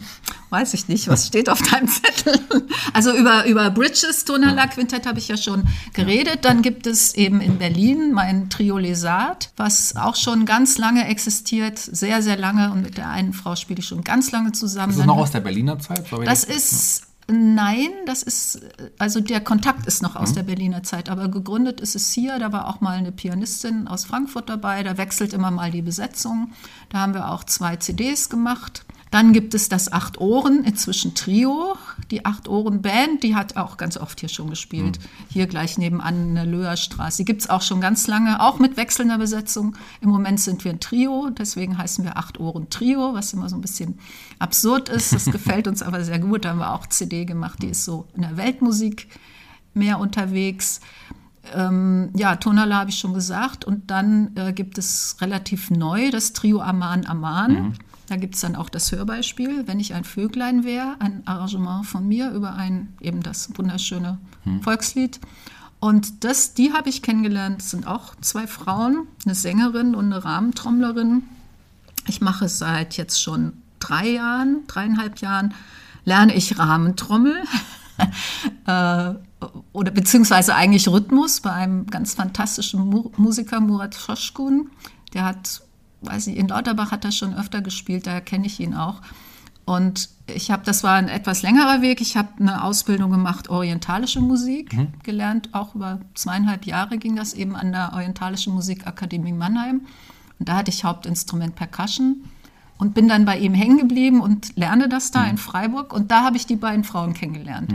Weiß 0.50 0.74
ich 0.74 0.88
nicht, 0.88 1.08
was 1.08 1.26
steht 1.26 1.48
auf 1.48 1.60
deinem 1.62 1.88
Zettel? 1.88 2.40
Also 2.94 3.14
über, 3.14 3.46
über 3.46 3.70
Bridges 3.70 4.24
Tonala 4.24 4.66
Quintett 4.68 5.06
habe 5.06 5.18
ich 5.18 5.28
ja 5.28 5.36
schon 5.36 5.64
geredet. 5.92 6.44
Dann 6.44 6.62
gibt 6.62 6.86
es 6.86 7.14
eben 7.14 7.40
in 7.40 7.58
Berlin 7.58 8.12
mein 8.12 8.48
Trio 8.50 8.78
Lesat, 8.78 9.50
was 9.56 9.96
auch 9.96 10.16
schon 10.16 10.46
ganz 10.46 10.78
lange 10.78 11.06
existiert, 11.08 11.78
sehr, 11.78 12.22
sehr 12.22 12.36
lange. 12.36 12.70
Und 12.72 12.82
mit 12.82 12.96
der 12.96 13.10
einen 13.10 13.32
Frau 13.32 13.56
spiele 13.56 13.80
ich 13.80 13.86
schon 13.86 14.02
ganz 14.04 14.30
lange 14.32 14.52
zusammen. 14.52 14.92
Das 14.92 15.00
ist 15.00 15.06
noch 15.06 15.16
aus 15.18 15.32
der 15.32 15.40
Berliner 15.40 15.78
Zeit? 15.78 16.06
Sorry, 16.08 16.24
das 16.24 16.44
ist, 16.44 17.02
nein, 17.28 17.88
das 18.06 18.22
ist, 18.22 18.60
also 18.98 19.20
der 19.20 19.40
Kontakt 19.40 19.86
ist 19.86 20.02
noch 20.02 20.14
aus 20.14 20.30
Mhm. 20.30 20.34
der 20.36 20.42
Berliner 20.44 20.82
Zeit, 20.82 21.08
aber 21.08 21.28
gegründet 21.28 21.80
ist 21.80 21.96
es 21.96 22.12
hier. 22.12 22.38
Da 22.38 22.52
war 22.52 22.68
auch 22.68 22.80
mal 22.80 22.96
eine 22.96 23.12
Pianistin 23.12 23.88
aus 23.88 24.04
Frankfurt 24.04 24.48
dabei, 24.48 24.82
da 24.82 24.96
wechselt 24.98 25.32
immer 25.32 25.50
mal 25.50 25.70
die 25.70 25.82
Besetzung. 25.82 26.52
Da 26.90 26.98
haben 27.00 27.14
wir 27.14 27.30
auch 27.30 27.44
zwei 27.44 27.76
CDs 27.76 28.28
gemacht. 28.28 28.84
Dann 29.14 29.32
gibt 29.32 29.54
es 29.54 29.68
das 29.68 29.92
Acht 29.92 30.18
Ohren, 30.18 30.64
inzwischen 30.64 31.14
Trio. 31.14 31.76
Die 32.10 32.24
Acht 32.24 32.48
Ohren 32.48 32.82
Band, 32.82 33.22
die 33.22 33.36
hat 33.36 33.56
auch 33.56 33.76
ganz 33.76 33.96
oft 33.96 34.18
hier 34.18 34.28
schon 34.28 34.50
gespielt. 34.50 34.98
Hier 35.28 35.46
gleich 35.46 35.78
nebenan 35.78 36.30
in 36.30 36.34
der 36.34 36.46
Löherstraße. 36.46 37.18
Die 37.18 37.24
gibt 37.24 37.42
es 37.42 37.48
auch 37.48 37.62
schon 37.62 37.80
ganz 37.80 38.08
lange, 38.08 38.40
auch 38.40 38.58
mit 38.58 38.76
wechselnder 38.76 39.16
Besetzung. 39.16 39.76
Im 40.00 40.08
Moment 40.08 40.40
sind 40.40 40.64
wir 40.64 40.72
ein 40.72 40.80
Trio, 40.80 41.30
deswegen 41.30 41.78
heißen 41.78 42.02
wir 42.02 42.16
Acht 42.16 42.40
Ohren 42.40 42.70
Trio, 42.70 43.14
was 43.14 43.32
immer 43.32 43.48
so 43.48 43.54
ein 43.54 43.60
bisschen 43.60 44.00
absurd 44.40 44.88
ist. 44.88 45.12
Das 45.12 45.26
gefällt 45.26 45.68
uns 45.68 45.80
aber 45.80 46.02
sehr 46.02 46.18
gut. 46.18 46.44
Da 46.44 46.48
haben 46.48 46.58
wir 46.58 46.72
auch 46.72 46.88
CD 46.88 47.24
gemacht, 47.24 47.62
die 47.62 47.68
ist 47.68 47.84
so 47.84 48.08
in 48.16 48.22
der 48.22 48.36
Weltmusik 48.36 49.06
mehr 49.74 50.00
unterwegs. 50.00 50.80
Ähm, 51.54 52.10
ja, 52.16 52.34
Tonala 52.34 52.78
habe 52.78 52.90
ich 52.90 52.98
schon 52.98 53.14
gesagt. 53.14 53.64
Und 53.64 53.92
dann 53.92 54.32
äh, 54.34 54.52
gibt 54.52 54.76
es 54.76 55.18
relativ 55.20 55.70
neu 55.70 56.10
das 56.10 56.32
Trio 56.32 56.60
Aman 56.60 57.06
Aman. 57.06 57.74
Da 58.06 58.16
gibt 58.16 58.34
es 58.34 58.42
dann 58.42 58.54
auch 58.54 58.68
das 58.68 58.92
Hörbeispiel, 58.92 59.66
wenn 59.66 59.80
ich 59.80 59.94
ein 59.94 60.04
Vöglein 60.04 60.64
wäre, 60.64 60.96
ein 60.98 61.26
Arrangement 61.26 61.86
von 61.86 62.06
mir 62.06 62.30
über 62.32 62.54
ein 62.54 62.94
eben 63.00 63.22
das 63.22 63.48
wunderschöne 63.56 64.18
Volkslied. 64.62 65.20
Und 65.80 66.24
das, 66.24 66.54
die 66.54 66.72
habe 66.72 66.88
ich 66.88 67.02
kennengelernt. 67.02 67.58
Das 67.58 67.70
sind 67.70 67.86
auch 67.86 68.14
zwei 68.20 68.46
Frauen, 68.46 69.06
eine 69.24 69.34
Sängerin 69.34 69.94
und 69.94 70.06
eine 70.06 70.24
Rahmentrommlerin. 70.24 71.24
Ich 72.06 72.20
mache 72.20 72.46
es 72.46 72.58
seit 72.58 72.96
jetzt 72.96 73.22
schon 73.22 73.54
drei 73.80 74.08
Jahren, 74.08 74.66
dreieinhalb 74.66 75.18
Jahren, 75.18 75.54
lerne 76.04 76.34
ich 76.34 76.58
Rahmentrommel. 76.58 77.36
äh, 78.66 79.14
oder 79.72 79.90
beziehungsweise 79.90 80.54
eigentlich 80.54 80.88
Rhythmus 80.88 81.40
bei 81.40 81.52
einem 81.52 81.86
ganz 81.86 82.14
fantastischen 82.14 82.88
Mu 82.88 83.10
Musiker, 83.16 83.60
Murat 83.60 83.94
Schoschkun. 83.94 84.70
Der 85.12 85.24
hat, 85.24 85.62
weiß 86.06 86.28
ich, 86.28 86.36
in 86.36 86.48
Lauterbach 86.48 86.90
hat 86.90 87.04
er 87.04 87.12
schon 87.12 87.34
öfter 87.34 87.60
gespielt, 87.60 88.06
daher 88.06 88.20
kenne 88.20 88.46
ich 88.46 88.60
ihn 88.60 88.74
auch. 88.74 89.00
Und 89.64 90.10
ich 90.26 90.50
habe, 90.50 90.62
das 90.64 90.84
war 90.84 90.94
ein 90.94 91.08
etwas 91.08 91.42
längerer 91.42 91.80
Weg. 91.80 92.00
Ich 92.00 92.16
habe 92.16 92.28
eine 92.38 92.64
Ausbildung 92.64 93.10
gemacht, 93.10 93.48
orientalische 93.48 94.20
Musik 94.20 94.76
gelernt. 95.02 95.50
Auch 95.52 95.74
über 95.74 96.00
zweieinhalb 96.14 96.66
Jahre 96.66 96.98
ging 96.98 97.16
das 97.16 97.32
eben 97.32 97.56
an 97.56 97.72
der 97.72 97.92
Orientalischen 97.94 98.52
Musikakademie 98.52 99.32
Mannheim. 99.32 99.82
Und 100.38 100.48
da 100.48 100.56
hatte 100.56 100.70
ich 100.70 100.84
Hauptinstrument 100.84 101.54
Percussion 101.54 102.24
und 102.76 102.92
bin 102.92 103.08
dann 103.08 103.24
bei 103.24 103.38
ihm 103.38 103.54
hängen 103.54 103.78
geblieben 103.78 104.20
und 104.20 104.56
lerne 104.56 104.88
das 104.88 105.10
da 105.10 105.24
in 105.24 105.38
Freiburg. 105.38 105.92
Und 105.92 106.10
da 106.10 106.24
habe 106.24 106.36
ich 106.36 106.46
die 106.46 106.56
beiden 106.56 106.84
Frauen 106.84 107.14
kennengelernt. 107.14 107.72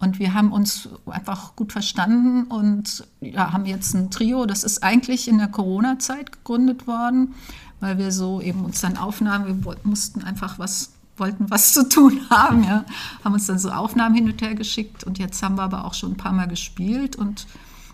Und 0.00 0.18
wir 0.18 0.34
haben 0.34 0.52
uns 0.52 0.88
einfach 1.06 1.56
gut 1.56 1.72
verstanden 1.72 2.44
und 2.44 3.06
ja, 3.20 3.52
haben 3.52 3.66
jetzt 3.66 3.94
ein 3.94 4.10
Trio. 4.10 4.46
Das 4.46 4.62
ist 4.62 4.82
eigentlich 4.82 5.28
in 5.28 5.38
der 5.38 5.48
Corona-Zeit 5.48 6.32
gegründet 6.32 6.86
worden, 6.86 7.34
weil 7.80 7.98
wir 7.98 8.12
so 8.12 8.40
eben 8.40 8.64
uns 8.64 8.80
dann 8.80 8.96
Aufnahmen, 8.96 9.62
wir 9.64 9.76
mussten 9.84 10.22
einfach 10.24 10.58
was, 10.58 10.92
wollten 11.16 11.50
was 11.50 11.72
zu 11.72 11.88
tun 11.88 12.20
haben, 12.30 12.64
ja. 12.64 12.84
Haben 13.24 13.34
uns 13.34 13.46
dann 13.46 13.58
so 13.58 13.70
Aufnahmen 13.70 14.14
hin 14.14 14.28
und 14.30 14.40
her 14.42 14.54
geschickt 14.54 15.04
und 15.04 15.18
jetzt 15.18 15.42
haben 15.42 15.56
wir 15.56 15.62
aber 15.62 15.84
auch 15.84 15.94
schon 15.94 16.12
ein 16.12 16.16
paar 16.16 16.32
Mal 16.32 16.48
gespielt 16.48 17.16
und 17.16 17.46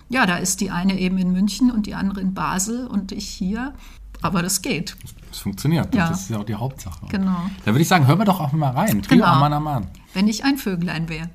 ja, 0.09 0.27
da 0.27 0.37
ist 0.37 0.61
die 0.61 0.71
eine 0.71 0.99
eben 0.99 1.19
in 1.19 1.33
München 1.33 1.71
und 1.71 1.87
die 1.87 1.95
andere 1.95 2.21
in 2.21 2.35
Basel 2.35 2.87
und 2.87 3.13
ich 3.13 3.27
hier. 3.29 3.75
Aber 4.23 4.43
das 4.43 4.63
geht. 4.63 4.97
Es 5.31 5.39
funktioniert. 5.39 5.95
Ja. 5.95 6.09
Das 6.09 6.23
ist 6.23 6.31
ja 6.31 6.39
auch 6.39 6.45
die 6.45 6.55
Hauptsache. 6.55 7.07
Genau. 7.09 7.37
Da 7.65 7.73
würde 7.73 7.83
ich 7.83 7.89
sagen, 7.89 8.07
hören 8.07 8.19
wir 8.19 8.25
doch 8.25 8.41
auch 8.41 8.53
mal 8.53 8.71
rein. 8.71 9.03
Trio 9.03 9.19
Genau. 9.19 9.33
Aman 9.33 9.53
Aman. 9.53 9.87
Wenn 10.13 10.29
ich 10.29 10.45
ein 10.45 10.57
Vöglein 10.57 11.09
wäre. 11.09 11.31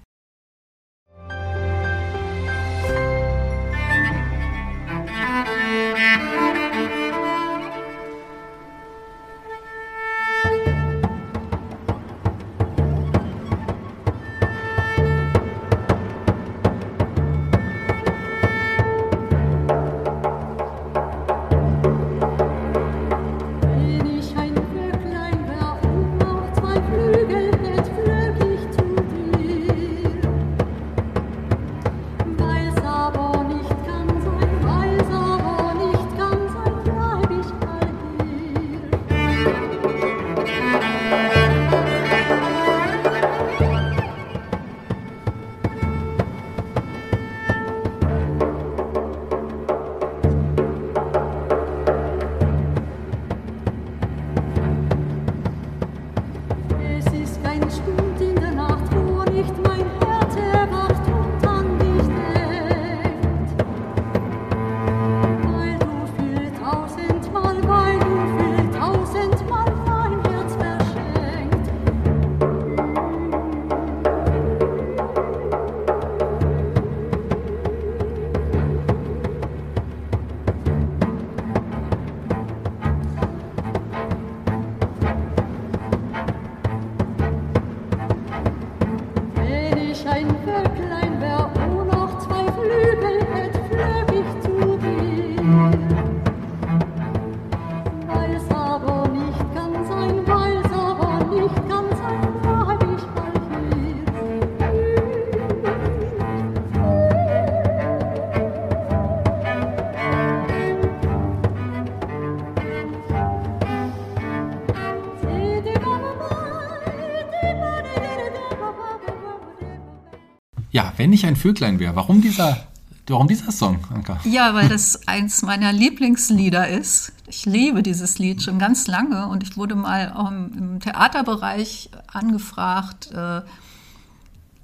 Ich 121.20 121.26
ein 121.26 121.36
Vöglein 121.36 121.80
wäre, 121.80 121.96
warum 121.96 122.22
dieser 122.22 122.70
Warum 123.10 123.28
dieser 123.28 123.52
Song, 123.52 123.80
Anka? 123.92 124.20
Ja, 124.24 124.54
weil 124.54 124.70
das 124.70 125.08
eins 125.08 125.42
meiner 125.42 125.74
Lieblingslieder 125.74 126.68
ist. 126.68 127.12
Ich 127.28 127.46
liebe 127.46 127.82
dieses 127.82 128.20
Lied 128.20 128.44
schon 128.44 128.60
ganz 128.60 128.86
lange 128.86 129.28
und 129.28 129.42
ich 129.42 129.58
wurde 129.58 129.74
mal 129.74 130.14
auch 130.14 130.30
im, 130.30 130.80
Theaterbereich 130.80 131.90
angefragt, 132.08 133.12
äh, 133.12 133.42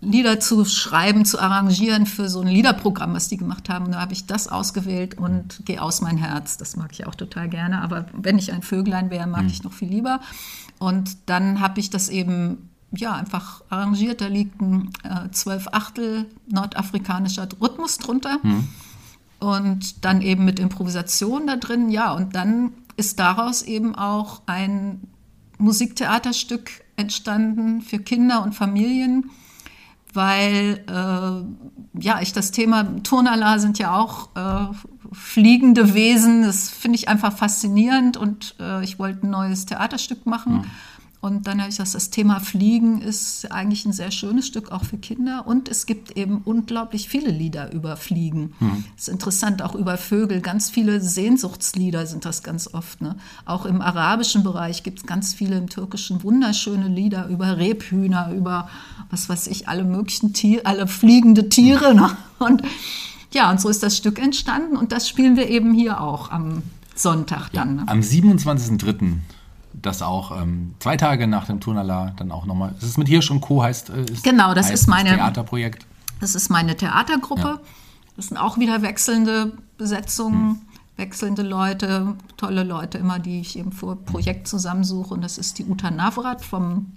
Lieder 0.02 0.40
zu 0.40 0.66
schreiben, 0.66 1.26
zu 1.26 1.40
arrangieren 1.40 2.06
für 2.06 2.30
so 2.30 2.42
ein 2.42 2.48
Liederprogramm, 2.48 3.16
was 3.16 3.30
die 3.30 3.38
gemacht 3.38 3.70
haben. 3.70 3.86
Und 3.86 3.94
da 3.94 4.02
habe 4.02 4.14
ich 4.14 4.28
das 4.28 4.48
ausgewählt 4.48 5.18
und 5.18 5.64
Geh 5.66 5.80
aus 5.80 6.02
mein 6.02 6.18
Herz. 6.18 6.58
Das 6.58 6.76
mag 6.76 6.92
ich 6.92 7.08
auch 7.08 7.16
total 7.16 7.50
gerne. 7.50 7.82
Aber 7.82 8.06
wenn 8.14 8.38
ich 8.38 8.54
ein 8.54 8.62
Vöglein 8.62 9.10
wäre, 9.10 9.26
mag 9.26 9.46
ich 9.48 9.64
noch 9.64 9.74
viel 9.74 9.90
lieber. 9.90 10.20
Und 10.78 11.18
dann 11.26 11.60
habe 11.60 11.80
ich 11.80 11.90
das 11.90 12.10
eben 12.10 12.70
ja, 12.92 13.14
einfach 13.14 13.64
arrangiert. 13.70 14.22
Da 14.22 14.28
liegt 14.28 14.62
ein 14.62 14.90
äh, 15.04 15.30
zwölf 15.32 15.68
Achtel 15.72 16.28
nordafrikanischer 16.48 17.48
Rhythmus 17.62 17.98
drunter. 17.98 18.40
Und 19.40 20.06
dann 20.06 20.22
eben 20.22 20.46
mit 20.46 20.60
Improvisation 20.60 21.48
da 21.48 21.58
drin. 21.58 21.90
Ja, 21.90 22.14
und 22.14 22.36
dann 22.36 22.72
ist 22.98 23.20
daraus 23.20 23.62
eben 23.62 23.96
auch 23.96 24.42
ein 24.46 25.02
Musiktheaterstück 25.58 26.72
entstanden 26.96 27.82
für 27.82 28.00
Kinder 28.00 28.42
und 28.44 28.54
Familien, 28.54 29.30
weil 30.14 30.84
äh, 30.88 32.02
ja, 32.02 32.22
ich 32.22 32.32
das 32.32 32.52
Thema 32.52 32.84
Turnala 33.04 33.60
sind 33.60 33.78
ja 33.78 33.96
auch 33.98 34.30
äh, 34.36 34.74
fliegende 35.12 35.94
Wesen. 35.94 36.44
Das 36.44 36.70
finde 36.70 36.98
ich 36.98 37.10
einfach 37.10 37.36
faszinierend 37.36 38.16
und 38.16 38.56
äh, 38.60 38.84
ich 38.84 38.98
wollte 38.98 39.28
ein 39.28 39.30
neues 39.30 39.66
Theaterstück 39.66 40.26
machen. 40.26 40.72
Und 41.26 41.48
dann 41.48 41.60
habe 41.60 41.72
ich 41.72 41.78
gesagt, 41.78 41.96
das 41.96 42.12
Thema 42.12 42.40
Fliegen 42.40 43.02
ist 43.02 43.52
eigentlich 43.52 43.84
ein 43.88 43.94
sehr 43.94 44.12
schönes 44.12 44.46
Stück, 44.46 44.72
auch 44.72 44.84
für 44.84 45.00
Kinder. 45.00 45.48
Und 45.48 45.70
es 45.70 45.88
gibt 45.88 46.16
eben 46.16 46.42
unglaublich 46.46 47.10
viele 47.10 47.32
Lieder 47.32 47.74
über 47.74 47.98
Fliegen. 47.98 48.54
Das 48.96 49.08
ist 49.08 49.10
interessant, 49.10 49.64
auch 49.64 49.74
über 49.74 49.98
Vögel. 49.98 50.40
Ganz 50.40 50.70
viele 50.70 51.02
Sehnsuchtslieder 51.02 52.06
sind 52.06 52.26
das 52.26 52.44
ganz 52.44 52.72
oft. 52.72 53.02
Ne? 53.02 53.16
Auch 53.44 53.66
im 53.66 53.82
arabischen 53.82 54.44
Bereich 54.44 54.84
gibt 54.84 55.00
es 55.00 55.08
ganz 55.08 55.34
viele, 55.34 55.58
im 55.58 55.68
türkischen 55.68 56.22
wunderschöne 56.22 56.90
Lieder 56.90 57.26
über 57.26 57.58
Rebhühner, 57.58 58.32
über 58.32 58.70
was 59.10 59.28
weiß 59.28 59.48
ich, 59.48 59.68
alle 59.68 59.84
möglichen 59.84 60.32
Tiere, 60.34 60.68
alle 60.68 60.86
fliegende 60.86 61.50
Tiere. 61.50 61.96
Ne? 61.96 62.16
Und 62.38 62.62
ja, 63.32 63.50
und 63.50 63.60
so 63.60 63.70
ist 63.70 63.82
das 63.82 63.98
Stück 63.98 64.20
entstanden. 64.20 64.78
Und 64.78 64.92
das 64.92 65.10
spielen 65.10 65.38
wir 65.38 65.50
eben 65.50 65.74
hier 65.74 66.02
auch 66.02 66.30
am 66.30 66.62
Sonntag 66.94 67.50
dann. 67.52 67.78
Ne? 67.78 67.84
Am 67.88 68.02
27.03., 68.02 69.22
das 69.86 70.02
auch 70.02 70.32
ähm, 70.40 70.76
zwei 70.80 70.98
Tage 70.98 71.28
nach 71.28 71.46
dem 71.46 71.60
Turnala 71.60 72.14
dann 72.18 72.32
auch 72.32 72.46
nochmal, 72.46 72.74
es 72.78 72.84
ist 72.84 72.98
mit 72.98 73.08
Hirsch 73.08 73.32
und 73.32 73.42
Co. 73.42 73.64
heißt, 73.64 73.90
äh, 73.90 74.04
ist, 74.06 74.24
Genau, 74.24 74.54
das 74.54 74.68
heißt 74.68 74.74
ist 74.84 74.88
meine- 74.88 75.10
Theaterprojekt. 75.12 75.86
Das 76.20 76.34
ist 76.36 76.50
meine 76.50 76.76
Theatergruppe. 76.76 77.42
Ja. 77.42 77.60
Das 78.16 78.28
sind 78.28 78.38
auch 78.38 78.58
wieder 78.58 78.82
wechselnde 78.82 79.52
Besetzungen, 79.78 80.62
wechselnde 80.96 81.42
Leute, 81.42 82.16
tolle 82.38 82.64
Leute 82.64 82.98
immer, 82.98 83.20
die 83.20 83.42
ich 83.42 83.58
eben 83.60 83.72
für 83.74 83.96
Projekt 83.98 84.48
zusammensuche. 84.48 85.14
Und 85.14 85.22
das 85.22 85.38
ist 85.38 85.60
die 85.60 85.66
Uta 85.66 85.92
Navrat 85.92 86.44
vom 86.44 86.94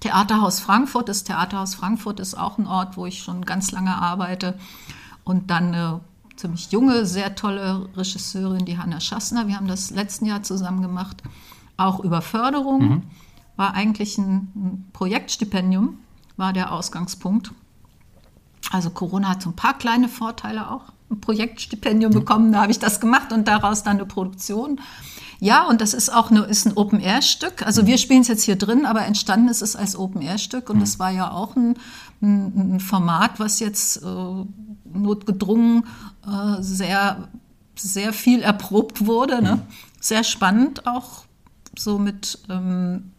Theaterhaus 0.00 0.60
Frankfurt. 0.60 1.08
Das 1.10 1.24
Theaterhaus 1.24 1.74
Frankfurt 1.74 2.20
ist 2.20 2.36
auch 2.38 2.56
ein 2.58 2.66
Ort, 2.66 2.96
wo 2.96 3.04
ich 3.06 3.22
schon 3.22 3.44
ganz 3.44 3.70
lange 3.72 3.94
arbeite. 3.94 4.54
Und 5.24 5.50
dann 5.50 5.68
eine 5.74 6.00
ziemlich 6.36 6.70
junge, 6.72 7.04
sehr 7.06 7.34
tolle 7.34 7.88
Regisseurin, 7.96 8.64
die 8.64 8.78
Hanna 8.78 9.00
Schassner. 9.00 9.48
Wir 9.48 9.56
haben 9.56 9.68
das 9.68 9.90
letzten 9.90 10.26
Jahr 10.26 10.42
zusammen 10.42 10.80
gemacht, 10.82 11.22
auch 11.76 12.00
über 12.00 12.22
Förderung. 12.22 13.02
War 13.56 13.74
eigentlich 13.74 14.18
ein, 14.18 14.84
Projektstipendium, 14.92 15.98
war 16.36 16.52
der 16.52 16.72
Ausgangspunkt. 16.72 17.52
Also 18.70 18.90
Corona 18.90 19.30
hat 19.30 19.42
so 19.42 19.50
ein 19.50 19.56
paar 19.56 19.78
kleine 19.78 20.08
Vorteile 20.08 20.70
auch. 20.70 20.92
Ein 21.10 21.20
Projektstipendium 21.20 22.12
bekommen, 22.12 22.52
da 22.52 22.62
habe 22.62 22.72
ich 22.72 22.78
das 22.78 23.00
gemacht 23.00 23.32
und 23.32 23.46
daraus 23.46 23.82
dann 23.82 23.96
eine 23.96 24.06
Produktion. 24.06 24.80
Ja, 25.38 25.66
und 25.66 25.80
das 25.80 25.94
ist 25.94 26.08
auch 26.12 26.30
eine, 26.30 26.40
ist 26.40 26.66
ein 26.66 26.76
Open-Air-Stück. 26.76 27.64
Also 27.64 27.86
wir 27.86 27.98
spielen 27.98 28.22
es 28.22 28.28
jetzt 28.28 28.42
hier 28.42 28.56
drin, 28.56 28.86
aber 28.86 29.04
entstanden 29.04 29.48
ist 29.48 29.62
es 29.62 29.76
als 29.76 29.96
Open-Air-Stück 29.96 30.70
und 30.70 30.80
das 30.80 30.98
war 30.98 31.10
ja 31.10 31.30
auch 31.30 31.54
ein, 31.56 31.76
ein, 32.22 32.76
ein 32.76 32.80
Format, 32.80 33.38
was 33.38 33.60
jetzt 33.60 34.02
äh, 34.02 34.44
notgedrungen 34.92 35.86
äh, 36.26 36.62
sehr, 36.62 37.28
sehr 37.76 38.12
viel 38.12 38.40
erprobt 38.40 39.06
wurde. 39.06 39.42
Ne? 39.42 39.60
Sehr 40.00 40.24
spannend 40.24 40.86
auch, 40.86 41.25
so 41.78 41.98
mit, 41.98 42.38
ähm, 42.48 43.12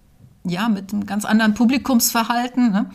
ja, 0.43 0.69
mit 0.69 0.93
einem 0.93 1.05
ganz 1.05 1.25
anderen 1.25 1.53
Publikumsverhalten. 1.53 2.71
Ne? 2.71 2.89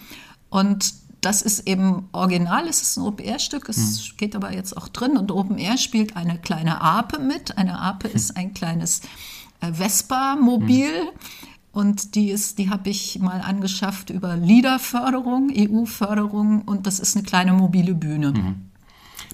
Und 0.50 0.94
das 1.20 1.40
ist 1.40 1.68
eben 1.68 2.08
original, 2.12 2.66
es 2.66 2.82
ist 2.82 2.96
ein 2.96 3.04
Open-Air-Stück, 3.04 3.68
es 3.68 4.12
geht 4.16 4.34
aber 4.34 4.52
jetzt 4.52 4.76
auch 4.76 4.88
drin 4.88 5.16
und 5.16 5.30
Open-Air 5.30 5.78
spielt 5.78 6.16
eine 6.16 6.36
kleine 6.38 6.80
Ape 6.80 7.20
mit. 7.20 7.56
Eine 7.56 7.78
Ape 7.78 8.08
ist 8.08 8.36
ein 8.36 8.54
kleines 8.54 9.02
äh, 9.60 9.72
Vespa-Mobil 9.72 10.90
und 11.70 12.16
die, 12.16 12.30
ist, 12.30 12.58
die 12.58 12.70
habe 12.70 12.90
ich 12.90 13.20
mal 13.20 13.40
angeschafft 13.40 14.10
über 14.10 14.36
LIDA-Förderung, 14.36 15.50
EU-Förderung 15.56 16.62
und 16.62 16.86
das 16.86 16.98
ist 16.98 17.16
eine 17.16 17.24
kleine 17.24 17.52
mobile 17.52 17.94
Bühne. 17.94 18.56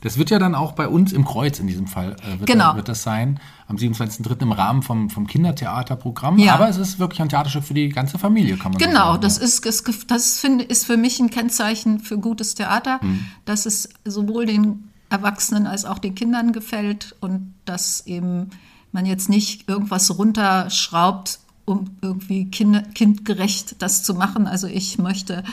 Das 0.02 0.18
wird 0.18 0.30
ja 0.30 0.38
dann 0.38 0.54
auch 0.54 0.72
bei 0.72 0.88
uns 0.88 1.12
im 1.12 1.24
Kreuz 1.24 1.58
in 1.58 1.66
diesem 1.66 1.86
Fall, 1.86 2.16
äh, 2.22 2.38
wird, 2.38 2.46
Genau. 2.48 2.76
wird 2.76 2.88
das 2.88 3.02
sein, 3.02 3.40
am 3.66 3.76
27.03. 3.76 4.42
im 4.42 4.52
Rahmen 4.52 4.82
vom, 4.82 5.10
vom 5.10 5.26
Kindertheaterprogramm. 5.26 6.38
Ja. 6.38 6.54
Aber 6.54 6.68
es 6.68 6.76
ist 6.76 6.98
wirklich 6.98 7.20
ein 7.20 7.28
Theaterstück 7.28 7.64
für 7.64 7.74
die 7.74 7.88
ganze 7.88 8.18
Familie, 8.18 8.56
kann 8.56 8.72
man 8.72 8.80
so 8.80 8.86
Genau, 8.86 9.10
sagen. 9.12 9.22
das 9.22 9.38
ist, 9.38 9.66
das, 9.66 9.82
das 10.06 10.38
finde, 10.38 10.64
ist 10.64 10.86
für 10.86 10.96
mich 10.96 11.20
ein 11.20 11.30
Kennzeichen 11.30 12.00
für 12.00 12.18
gutes 12.18 12.54
Theater, 12.54 13.00
dass 13.44 13.66
es 13.66 13.88
sowohl 14.04 14.46
den 14.46 14.90
Erwachsenen 15.10 15.66
als 15.66 15.84
auch 15.84 15.98
den 15.98 16.14
Kindern 16.14 16.52
gefällt 16.52 17.16
und 17.20 17.54
dass 17.64 18.06
eben 18.06 18.50
man 18.92 19.06
jetzt 19.06 19.28
nicht 19.28 19.68
irgendwas 19.68 20.16
runterschraubt, 20.18 21.40
um 21.64 21.90
irgendwie 22.00 22.50
kinder, 22.50 22.82
kindgerecht 22.82 23.76
das 23.82 24.02
zu 24.02 24.14
machen. 24.14 24.46
Also 24.46 24.66
ich 24.66 24.98
möchte 24.98 25.44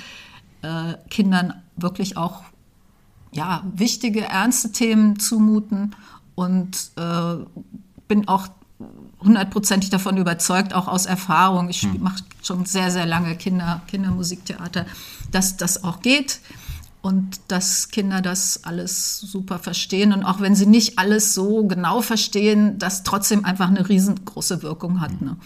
äh, 0.62 0.93
Kindern 1.10 1.53
wirklich 1.75 2.15
auch 2.17 2.43
ja, 3.36 3.63
wichtige, 3.76 4.21
ernste 4.21 4.71
Themen 4.71 5.19
zumuten 5.19 5.95
und 6.36 6.91
äh, 6.95 7.36
bin 8.08 8.28
auch 8.28 8.48
hundertprozentig 9.21 9.89
davon 9.89 10.17
überzeugt, 10.17 10.74
auch 10.74 10.88
aus 10.88 11.06
Erfahrung. 11.06 11.69
Ich 11.69 11.88
mache 12.00 12.24
schon 12.41 12.65
sehr, 12.65 12.91
sehr 12.91 13.06
lange 13.06 13.36
Kinder, 13.36 13.82
Kindermusiktheater, 13.88 14.86
dass 15.32 15.58
das 15.58 15.84
auch 15.84 16.02
geht 16.02 16.39
und 17.02 17.39
dass 17.50 17.89
Kinder 17.89 18.21
das 18.21 18.63
alles 18.63 19.19
super 19.19 19.60
verstehen 19.60 20.13
und 20.13 20.24
auch 20.24 20.41
wenn 20.41 20.56
sie 20.56 20.65
nicht 20.65 20.98
alles 20.98 21.34
so 21.34 21.65
genau 21.65 22.02
verstehen, 22.02 22.80
das 22.80 23.04
trotzdem 23.04 23.45
einfach 23.45 23.67
eine 23.67 23.88
riesengroße 23.88 24.62
Wirkung 24.63 25.02
hat. 25.02 25.21
Ne? 25.21 25.38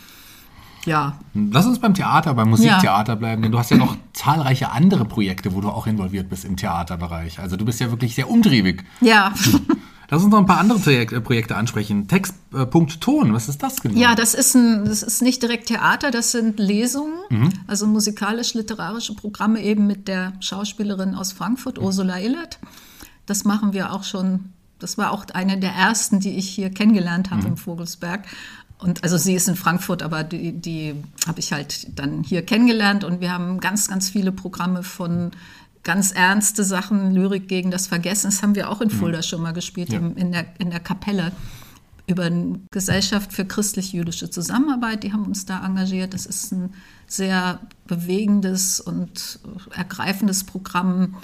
Ja, 0.85 1.19
Lass 1.33 1.65
uns 1.65 1.79
beim 1.79 1.93
Theater, 1.93 2.33
beim 2.33 2.49
Musiktheater 2.49 3.15
bleiben, 3.15 3.41
denn 3.41 3.51
du 3.51 3.59
hast 3.59 3.69
ja 3.71 3.77
noch 3.77 3.97
zahlreiche 4.13 4.71
andere 4.71 5.05
Projekte, 5.05 5.53
wo 5.53 5.61
du 5.61 5.69
auch 5.69 5.87
involviert 5.87 6.29
bist 6.29 6.45
im 6.45 6.57
Theaterbereich. 6.57 7.39
Also 7.39 7.57
du 7.57 7.65
bist 7.65 7.79
ja 7.79 7.89
wirklich 7.91 8.15
sehr 8.15 8.29
umtriebig. 8.29 8.83
ja. 9.01 9.33
Lass 10.11 10.23
uns 10.23 10.31
noch 10.31 10.39
ein 10.39 10.47
paar 10.47 10.57
andere 10.57 10.79
äh, 10.91 11.21
Projekte 11.21 11.55
ansprechen. 11.55 12.07
Text, 12.07 12.33
äh, 12.53 12.65
Punkt, 12.65 12.99
Ton, 12.99 13.31
was 13.33 13.47
ist 13.47 13.61
das 13.61 13.79
genau? 13.81 13.99
Ja, 13.99 14.15
das 14.15 14.33
ist, 14.33 14.55
ein, 14.55 14.85
das 14.85 15.03
ist 15.03 15.21
nicht 15.21 15.43
direkt 15.43 15.67
Theater, 15.67 16.09
das 16.09 16.31
sind 16.31 16.57
Lesungen, 16.59 17.13
also 17.67 17.85
musikalisch-literarische 17.85 19.13
Programme 19.13 19.61
eben 19.61 19.85
mit 19.85 20.07
der 20.07 20.33
Schauspielerin 20.39 21.13
aus 21.13 21.31
Frankfurt, 21.31 21.77
Ursula 21.77 22.19
Illert. 22.19 22.59
Das 23.27 23.45
machen 23.45 23.73
wir 23.73 23.93
auch 23.93 24.03
schon, 24.03 24.45
das 24.79 24.97
war 24.97 25.11
auch 25.11 25.25
eine 25.33 25.59
der 25.59 25.73
ersten, 25.73 26.19
die 26.19 26.37
ich 26.37 26.49
hier 26.49 26.71
kennengelernt 26.71 27.29
habe 27.29 27.47
im 27.47 27.57
Vogelsberg. 27.57 28.25
Und 28.79 29.03
also 29.03 29.17
sie 29.17 29.35
ist 29.35 29.49
in 29.49 29.55
Frankfurt, 29.57 30.01
aber 30.01 30.23
die, 30.23 30.53
die 30.53 30.95
habe 31.27 31.39
ich 31.39 31.51
halt 31.51 31.99
dann 31.99 32.23
hier 32.23 32.45
kennengelernt 32.45 33.03
und 33.03 33.19
wir 33.19 33.31
haben 33.31 33.59
ganz, 33.59 33.89
ganz 33.89 34.09
viele 34.09 34.31
Programme 34.31 34.83
von 34.83 35.31
ganz 35.83 36.11
ernste 36.11 36.63
Sachen, 36.63 37.13
Lyrik 37.13 37.47
gegen 37.49 37.71
das 37.71 37.87
Vergessen. 37.87 38.27
Das 38.31 38.41
haben 38.41 38.55
wir 38.55 38.69
auch 38.69 38.79
in 38.79 38.89
Fulda 38.89 39.21
schon 39.21 39.41
mal 39.41 39.51
gespielt, 39.51 39.91
Ja. 39.91 39.99
im, 39.99 40.15
in, 40.15 40.31
der, 40.31 40.45
in 40.59 40.69
der 40.69 40.79
Kapelle 40.79 41.33
über 42.07 42.23
eine 42.23 42.59
Gesellschaft 42.71 43.33
für 43.33 43.45
christlich-jüdische 43.45 44.29
Zusammenarbeit. 44.29 45.03
Die 45.03 45.13
haben 45.13 45.25
uns 45.25 45.45
da 45.45 45.63
engagiert. 45.63 46.13
Das 46.13 46.25
ist 46.25 46.51
ein 46.51 46.73
sehr 47.05 47.59
bewegendes 47.85 48.79
und 48.79 49.39
ergreifendes 49.75 50.43
Programm. 50.45 51.17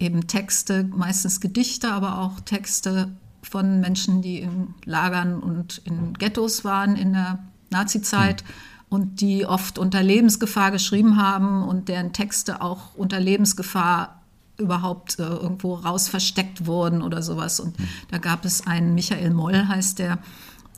Eben 0.00 0.26
Texte, 0.26 0.84
meistens 0.84 1.40
Gedichte, 1.40 1.92
aber 1.92 2.18
auch 2.18 2.40
Texte 2.40 3.12
von 3.44 3.80
Menschen, 3.80 4.22
die 4.22 4.40
in 4.40 4.74
Lagern 4.84 5.40
und 5.40 5.78
in 5.84 6.14
Ghettos 6.14 6.64
waren 6.64 6.96
in 6.96 7.12
der 7.12 7.38
Nazizeit 7.70 8.44
und 8.88 9.20
die 9.20 9.46
oft 9.46 9.78
unter 9.78 10.02
Lebensgefahr 10.02 10.70
geschrieben 10.70 11.16
haben 11.16 11.62
und 11.62 11.88
deren 11.88 12.12
Texte 12.12 12.60
auch 12.60 12.94
unter 12.94 13.20
Lebensgefahr 13.20 14.20
überhaupt 14.56 15.18
äh, 15.18 15.24
irgendwo 15.24 15.74
raus 15.74 16.08
versteckt 16.08 16.66
wurden 16.66 17.02
oder 17.02 17.22
sowas. 17.22 17.58
Und 17.60 17.76
da 18.10 18.18
gab 18.18 18.44
es 18.44 18.66
einen 18.66 18.94
Michael 18.94 19.30
Moll, 19.30 19.66
heißt 19.66 19.98
der, 19.98 20.18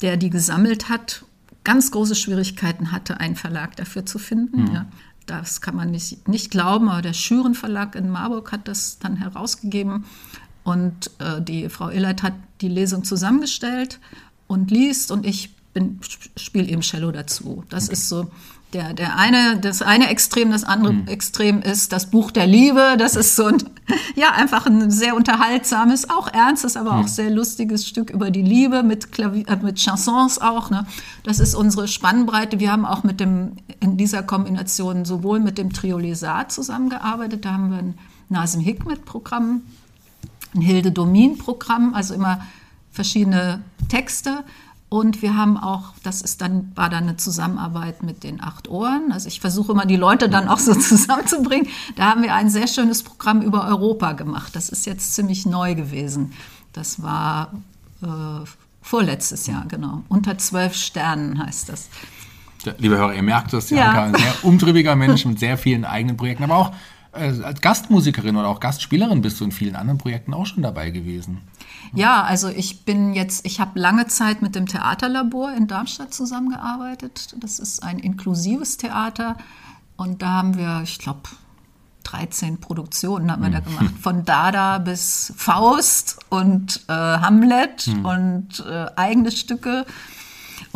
der 0.01 0.17
die 0.17 0.31
gesammelt 0.31 0.89
hat, 0.89 1.25
ganz 1.65 1.91
große 1.91 2.15
Schwierigkeiten 2.15 2.93
hatte, 2.93 3.21
einen 3.21 3.37
Verlag 3.37 3.77
dafür 3.77 4.07
zu 4.07 4.19
finden. 4.19 4.73
Ja. 4.73 4.87
Das 5.27 5.61
kann 5.61 5.75
man 5.75 5.91
nicht, 5.91 6.29
nicht 6.29 6.51
glauben, 6.51 6.89
aber 6.89 7.03
der 7.03 7.13
Schüren 7.13 7.55
Verlag 7.55 7.97
in 7.97 8.09
Marburg 8.09 8.53
hat 8.53 8.69
das 8.69 8.99
dann 8.99 9.17
herausgegeben. 9.17 10.05
Und 10.67 11.13
äh, 11.21 11.41
die 11.41 11.69
Frau 11.69 11.91
Illert 11.91 12.25
hat 12.25 12.33
die 12.61 12.67
Lesung 12.67 13.05
zusammengestellt 13.05 14.01
und 14.49 14.73
liest 14.73 15.13
und 15.13 15.25
ich 15.25 15.51
spiele 16.37 16.67
eben 16.67 16.81
Cello 16.81 17.13
dazu. 17.13 17.63
Das 17.69 17.89
ist 17.89 18.09
so 18.09 18.33
der, 18.73 18.93
der 18.93 19.17
eine, 19.17 19.61
das 19.61 19.81
eine 19.81 20.09
Extrem, 20.09 20.51
das 20.51 20.65
andere 20.65 20.95
mhm. 20.95 21.07
Extrem 21.07 21.63
ist 21.63 21.93
das 21.93 22.11
Buch 22.11 22.33
der 22.33 22.49
Liebe. 22.49 22.97
Das 22.99 23.15
ist 23.15 23.37
so 23.37 23.45
ein, 23.45 23.59
ja, 24.17 24.33
einfach 24.33 24.67
ein 24.67 24.91
sehr 24.91 25.15
unterhaltsames, 25.15 26.11
auch 26.11 26.27
ernstes, 26.33 26.77
aber 26.77 26.95
mhm. 26.95 27.05
auch 27.05 27.09
sehr 27.09 27.31
lustiges 27.31 27.87
Stück 27.87 28.11
über 28.11 28.33
die 28.33 28.43
Liebe 28.43 28.83
mit, 28.83 29.13
Klavier, 29.13 29.49
äh, 29.49 29.57
mit 29.63 29.79
Chansons 29.79 30.41
auch. 30.41 30.71
Ne? 30.71 30.85
Das 31.23 31.39
ist 31.39 31.55
unsere 31.55 31.87
Spannbreite. 31.87 32.59
Wir 32.59 32.73
haben 32.73 32.87
auch 32.87 33.05
mit 33.05 33.21
dem, 33.21 33.53
in 33.79 33.97
dieser 33.97 34.25
Kombination 34.25 35.05
sowohl 35.05 35.39
mit 35.39 35.59
dem 35.59 35.73
Trio 35.73 35.99
Lesat 35.99 36.51
zusammengearbeitet. 36.51 37.45
Da 37.45 37.53
haben 37.53 37.71
wir 37.71 37.79
ein 37.79 37.95
Nasim 38.29 38.63
Hikmet-Programm, 38.63 39.63
ein 40.57 40.62
Hilde 40.62 40.92
Domin-Programm, 40.92 41.95
also 41.95 42.14
immer 42.14 42.40
verschiedene 42.90 43.62
Texte. 43.88 44.45
Und 44.88 45.21
wir 45.21 45.37
haben 45.37 45.57
auch, 45.57 45.95
das 46.05 46.23
ist 46.23 46.40
dann, 46.40 46.71
war 46.77 46.88
dann 46.88 47.05
eine 47.05 47.16
Zusammenarbeit 47.16 48.03
mit 48.03 48.23
den 48.23 48.42
acht 48.42 48.69
Ohren. 48.69 49.11
Also 49.11 49.27
ich 49.29 49.40
versuche 49.40 49.73
immer 49.73 49.85
die 49.85 49.97
Leute 49.97 50.29
dann 50.29 50.49
auch 50.49 50.59
so 50.59 50.75
zusammenzubringen. 50.79 51.69
Da 51.97 52.11
haben 52.11 52.23
wir 52.23 52.35
ein 52.35 52.49
sehr 52.49 52.69
schönes 52.69 53.03
Programm 53.03 53.42
über 53.42 53.66
Europa 53.66 54.12
gemacht. 54.12 54.55
Das 54.55 54.69
ist 54.69 54.87
jetzt 54.87 55.14
ziemlich 55.14 55.45
neu 55.45 55.75
gewesen. 55.75 56.33
Das 56.73 57.03
war 57.03 57.53
äh, 58.03 58.07
vorletztes 58.81 59.47
Jahr, 59.49 59.64
genau. 59.66 60.03
Unter 60.09 60.38
zwölf 60.38 60.75
Sternen 60.75 61.45
heißt 61.45 61.69
das. 61.69 61.88
Liebe 62.79 62.97
Hörer, 62.97 63.14
ihr 63.14 63.23
merkt 63.23 63.53
es, 63.53 63.71
Janka, 63.71 63.95
ja. 63.95 64.03
ein 64.05 64.14
sehr 64.14 64.35
umtriebiger 64.42 64.97
Mensch 64.97 65.25
mit 65.25 65.38
sehr 65.38 65.57
vielen 65.59 65.85
eigenen 65.85 66.16
Projekten, 66.16 66.45
aber 66.45 66.57
auch 66.57 66.73
als 67.17 67.61
Gastmusikerin 67.61 68.37
oder 68.37 68.49
auch 68.49 68.61
Gastspielerin 68.61 69.23
bist 69.23 69.41
du 69.41 69.45
in 69.45 69.53
vielen 69.53 69.77
anderen 69.77 69.99
Projekten 69.99 70.35
auch 70.35 70.47
schon 70.47 70.63
dabei 70.63 70.91
gewesen. 70.91 71.41
Ja, 71.95 72.23
also 72.23 72.49
ich 72.49 72.85
bin 72.85 73.15
jetzt, 73.15 73.47
ich 73.47 73.61
habe 73.61 73.79
lange 73.79 74.07
Zeit 74.07 74.43
mit 74.43 74.55
dem 74.55 74.67
Theaterlabor 74.67 75.53
in 75.53 75.67
Darmstadt 75.67 76.13
zusammengearbeitet. 76.13 77.35
Das 77.41 77.59
ist 77.59 77.83
ein 77.83 77.99
inklusives 77.99 78.77
Theater 78.77 79.37
und 79.97 80.23
da 80.23 80.29
haben 80.33 80.57
wir, 80.57 80.83
ich 80.85 80.99
glaube, 80.99 81.23
13 82.05 82.59
Produktionen 82.61 83.33
haben 83.33 83.43
wir 83.43 83.51
da 83.51 83.59
hm. 83.59 83.65
gemacht. 83.65 83.95
Von 84.01 84.25
Dada 84.25 84.79
bis 84.79 85.33
Faust 85.37 86.19
und 86.29 86.85
äh, 86.89 86.93
Hamlet 86.93 87.89
mhm. 87.89 88.05
und 88.05 88.65
äh, 88.69 88.87
eigene 88.97 89.33
Stücke. 89.33 89.85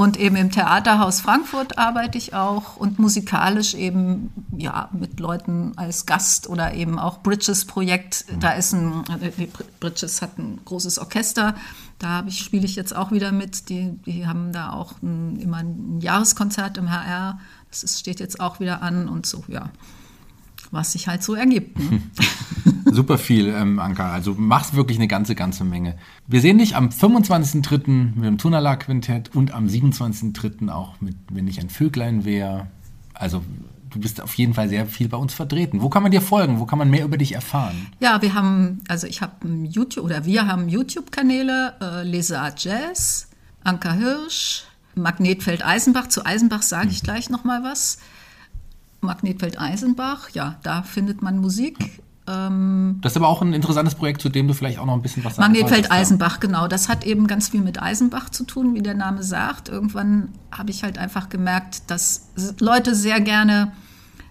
Und 0.01 0.17
eben 0.17 0.35
im 0.37 0.51
Theaterhaus 0.51 1.21
Frankfurt 1.21 1.77
arbeite 1.77 2.17
ich 2.17 2.33
auch 2.33 2.79
und 2.79 2.99
musikalisch 2.99 3.75
eben 3.75 4.33
ja 4.57 4.89
mit 4.95 5.21
Leuten 5.21 5.75
als 5.77 6.07
Gast 6.07 6.49
oder 6.49 6.73
eben 6.73 6.99
auch 6.99 7.23
Bridges 7.23 7.67
Projekt. 7.67 8.25
Da 8.41 8.53
ist 8.53 8.73
ein 8.73 9.05
äh, 9.21 9.47
Bridges 9.79 10.23
hat 10.23 10.39
ein 10.39 10.59
großes 10.65 10.99
Orchester. 11.01 11.55
Da 11.99 12.25
ich, 12.27 12.39
spiele 12.39 12.65
ich 12.65 12.77
jetzt 12.77 12.97
auch 12.97 13.13
wieder 13.13 13.31
mit. 13.31 13.69
Die, 13.69 13.91
die 14.07 14.27
haben 14.27 14.55
da 14.55 14.73
auch 14.73 14.95
ein, 15.03 15.39
immer 15.39 15.59
ein 15.59 16.01
Jahreskonzert 16.01 16.79
im 16.79 16.91
HR. 16.91 17.39
Das 17.69 17.85
ist, 17.85 17.99
steht 17.99 18.21
jetzt 18.21 18.41
auch 18.41 18.59
wieder 18.59 18.81
an 18.81 19.07
und 19.07 19.27
so, 19.27 19.45
ja 19.49 19.69
was 20.71 20.93
sich 20.93 21.09
halt 21.09 21.23
so 21.23 21.35
ergibt. 21.35 21.79
Ne? 21.79 22.01
Super 22.93 23.19
viel, 23.19 23.49
ähm, 23.49 23.79
Anka. 23.79 24.13
Also 24.13 24.35
machst 24.35 24.75
wirklich 24.75 24.99
eine 24.99 25.09
ganze, 25.09 25.35
ganze 25.35 25.65
Menge. 25.65 25.97
Wir 26.27 26.41
sehen 26.41 26.59
dich 26.59 26.77
am 26.77 26.89
25.03. 26.89 28.15
mit 28.15 28.25
dem 28.25 28.39
Tunala 28.39 28.77
Quintett 28.77 29.35
und 29.35 29.53
am 29.53 29.67
27.03. 29.67 30.71
auch 30.71 31.01
mit 31.01 31.17
Wenn 31.31 31.49
ich 31.49 31.61
ein 31.61 31.71
Vöglein 31.71 32.25
wäre. 32.25 32.69
Also 33.15 33.43
du 33.91 34.01
bist 34.01 34.21
auf 34.21 34.35
jeden 34.35 34.55
Fall 34.55 34.69
sehr 34.69 34.87
viel 34.87 35.09
bei 35.09 35.17
uns 35.17 35.35
vertreten. 35.35 35.83
Wo 35.83 35.89
kann 35.89 36.03
man 36.03 36.13
dir 36.13 36.23
folgen? 36.23 36.59
Wo 36.61 36.67
kann 36.67 36.79
man 36.79 36.91
mehr 36.91 37.05
über 37.05 37.17
dich 37.17 37.35
erfahren? 37.35 37.89
Ja, 38.01 38.23
wir 38.23 38.35
haben, 38.35 38.81
also 38.89 39.07
ich 39.07 39.21
habe 39.23 39.35
YouTube 39.65 40.05
oder 40.05 40.25
wir 40.25 40.47
haben 40.47 40.69
YouTube-Kanäle, 40.69 41.75
äh, 41.81 42.03
Lesa 42.05 42.53
Jazz, 42.57 43.29
Anka 43.65 43.93
Hirsch, 43.93 44.65
Magnetfeld 44.95 45.65
Eisenbach. 45.65 46.09
Zu 46.09 46.25
Eisenbach 46.25 46.63
sage 46.63 46.91
ich 46.91 47.03
mhm. 47.03 47.07
gleich 47.07 47.31
noch 47.31 47.45
mal 47.45 47.63
was. 47.63 47.99
Magnetfeld 49.01 49.59
Eisenbach, 49.59 50.31
ja, 50.31 50.59
da 50.63 50.83
findet 50.83 51.23
man 51.23 51.39
Musik. 51.39 52.03
Ähm, 52.29 52.99
das 53.03 53.13
ist 53.13 53.17
aber 53.17 53.29
auch 53.29 53.43
ein 53.43 53.55
interessantes 53.55 53.95
Projekt, 53.95 54.21
zu 54.21 54.29
dem 54.29 54.47
du 54.47 54.55
vielleicht 54.55 54.79
auch 54.79 54.87
noch 54.87 54.95
ein 54.95 55.03
bisschen 55.03 55.25
was 55.25 55.37
sagst. 55.37 55.49
Magnetfeld 55.49 55.91
Eisenbach, 55.91 56.41
genau. 56.41 56.69
Das 56.69 56.89
hat 56.89 57.05
eben 57.05 57.27
ganz 57.27 57.49
viel 57.49 57.63
mit 57.63 57.83
Eisenbach 57.83 58.31
zu 58.31 58.45
tun, 58.45 58.75
wie 58.75 58.83
der 58.83 58.95
Name 58.95 59.23
sagt. 59.23 59.69
Irgendwann 59.69 60.29
habe 60.53 60.71
ich 60.71 60.83
halt 60.83 60.99
einfach 60.99 61.29
gemerkt, 61.29 61.91
dass 61.91 62.29
Leute 62.59 62.95
sehr 62.95 63.21
gerne 63.21 63.73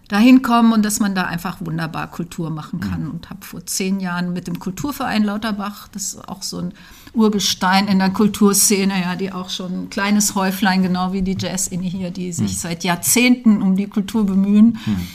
dahin 0.10 0.41
kommen 0.41 0.74
und 0.74 0.84
dass 0.84 1.00
man 1.00 1.15
da 1.15 1.24
einfach 1.24 1.58
wunderbar 1.62 2.08
Kultur 2.12 2.50
machen 2.50 2.82
kann. 2.82 3.06
Mhm. 3.06 3.12
Und 3.12 3.30
habe 3.30 3.45
vor 3.45 3.65
zehn 3.65 4.02
Jahren 4.02 4.34
mit 4.34 4.48
dem 4.48 4.60
Kulturverein 4.60 5.24
Lauterbach, 5.24 5.88
das 5.88 6.15
ist 6.15 6.28
auch 6.28 6.43
so 6.43 6.58
ein 6.58 6.74
Urgestein 7.13 7.88
in 7.88 8.00
der 8.00 8.10
Kulturszene, 8.10 9.02
ja, 9.02 9.15
die 9.15 9.32
auch 9.32 9.50
schon 9.50 9.84
ein 9.84 9.89
kleines 9.89 10.36
Häuflein, 10.36 10.84
genau 10.84 11.13
wie 11.13 11.22
die 11.22 11.38
Jazz-Inne 11.39 11.86
hier, 11.86 12.12
die 12.12 12.34
sich 12.34 12.52
mhm. 12.52 12.58
seit 12.58 12.84
Jahrzehnten 12.84 13.62
um 13.62 13.78
die 13.78 13.88
Kultur 13.88 14.26
bemühen. 14.26 14.78
Mhm 14.86 15.08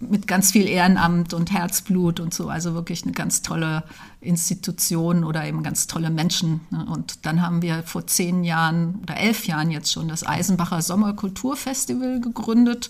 mit 0.00 0.26
ganz 0.26 0.50
viel 0.50 0.66
Ehrenamt 0.66 1.34
und 1.34 1.52
Herzblut 1.52 2.20
und 2.20 2.32
so. 2.32 2.48
Also 2.48 2.74
wirklich 2.74 3.02
eine 3.02 3.12
ganz 3.12 3.42
tolle 3.42 3.84
Institution 4.20 5.24
oder 5.24 5.44
eben 5.44 5.62
ganz 5.62 5.86
tolle 5.86 6.10
Menschen. 6.10 6.60
Ne. 6.70 6.86
Und 6.86 7.26
dann 7.26 7.42
haben 7.42 7.60
wir 7.60 7.82
vor 7.82 8.06
zehn 8.06 8.42
Jahren 8.42 8.98
oder 9.02 9.16
elf 9.18 9.46
Jahren 9.46 9.70
jetzt 9.70 9.92
schon 9.92 10.08
das 10.08 10.26
Eisenbacher 10.26 10.80
Sommerkulturfestival 10.80 12.20
gegründet. 12.20 12.88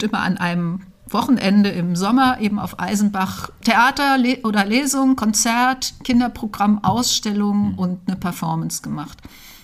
Immer 0.00 0.20
an 0.20 0.38
einem 0.38 0.80
Wochenende 1.08 1.70
im 1.70 1.96
Sommer 1.96 2.40
eben 2.40 2.58
auf 2.58 2.80
Eisenbach 2.80 3.50
Theater 3.64 4.16
oder 4.44 4.64
Lesung, 4.64 5.16
Konzert, 5.16 5.94
Kinderprogramm, 6.04 6.82
Ausstellung 6.84 7.72
mhm. 7.72 7.78
und 7.78 8.00
eine 8.06 8.16
Performance 8.16 8.82
gemacht. 8.82 9.18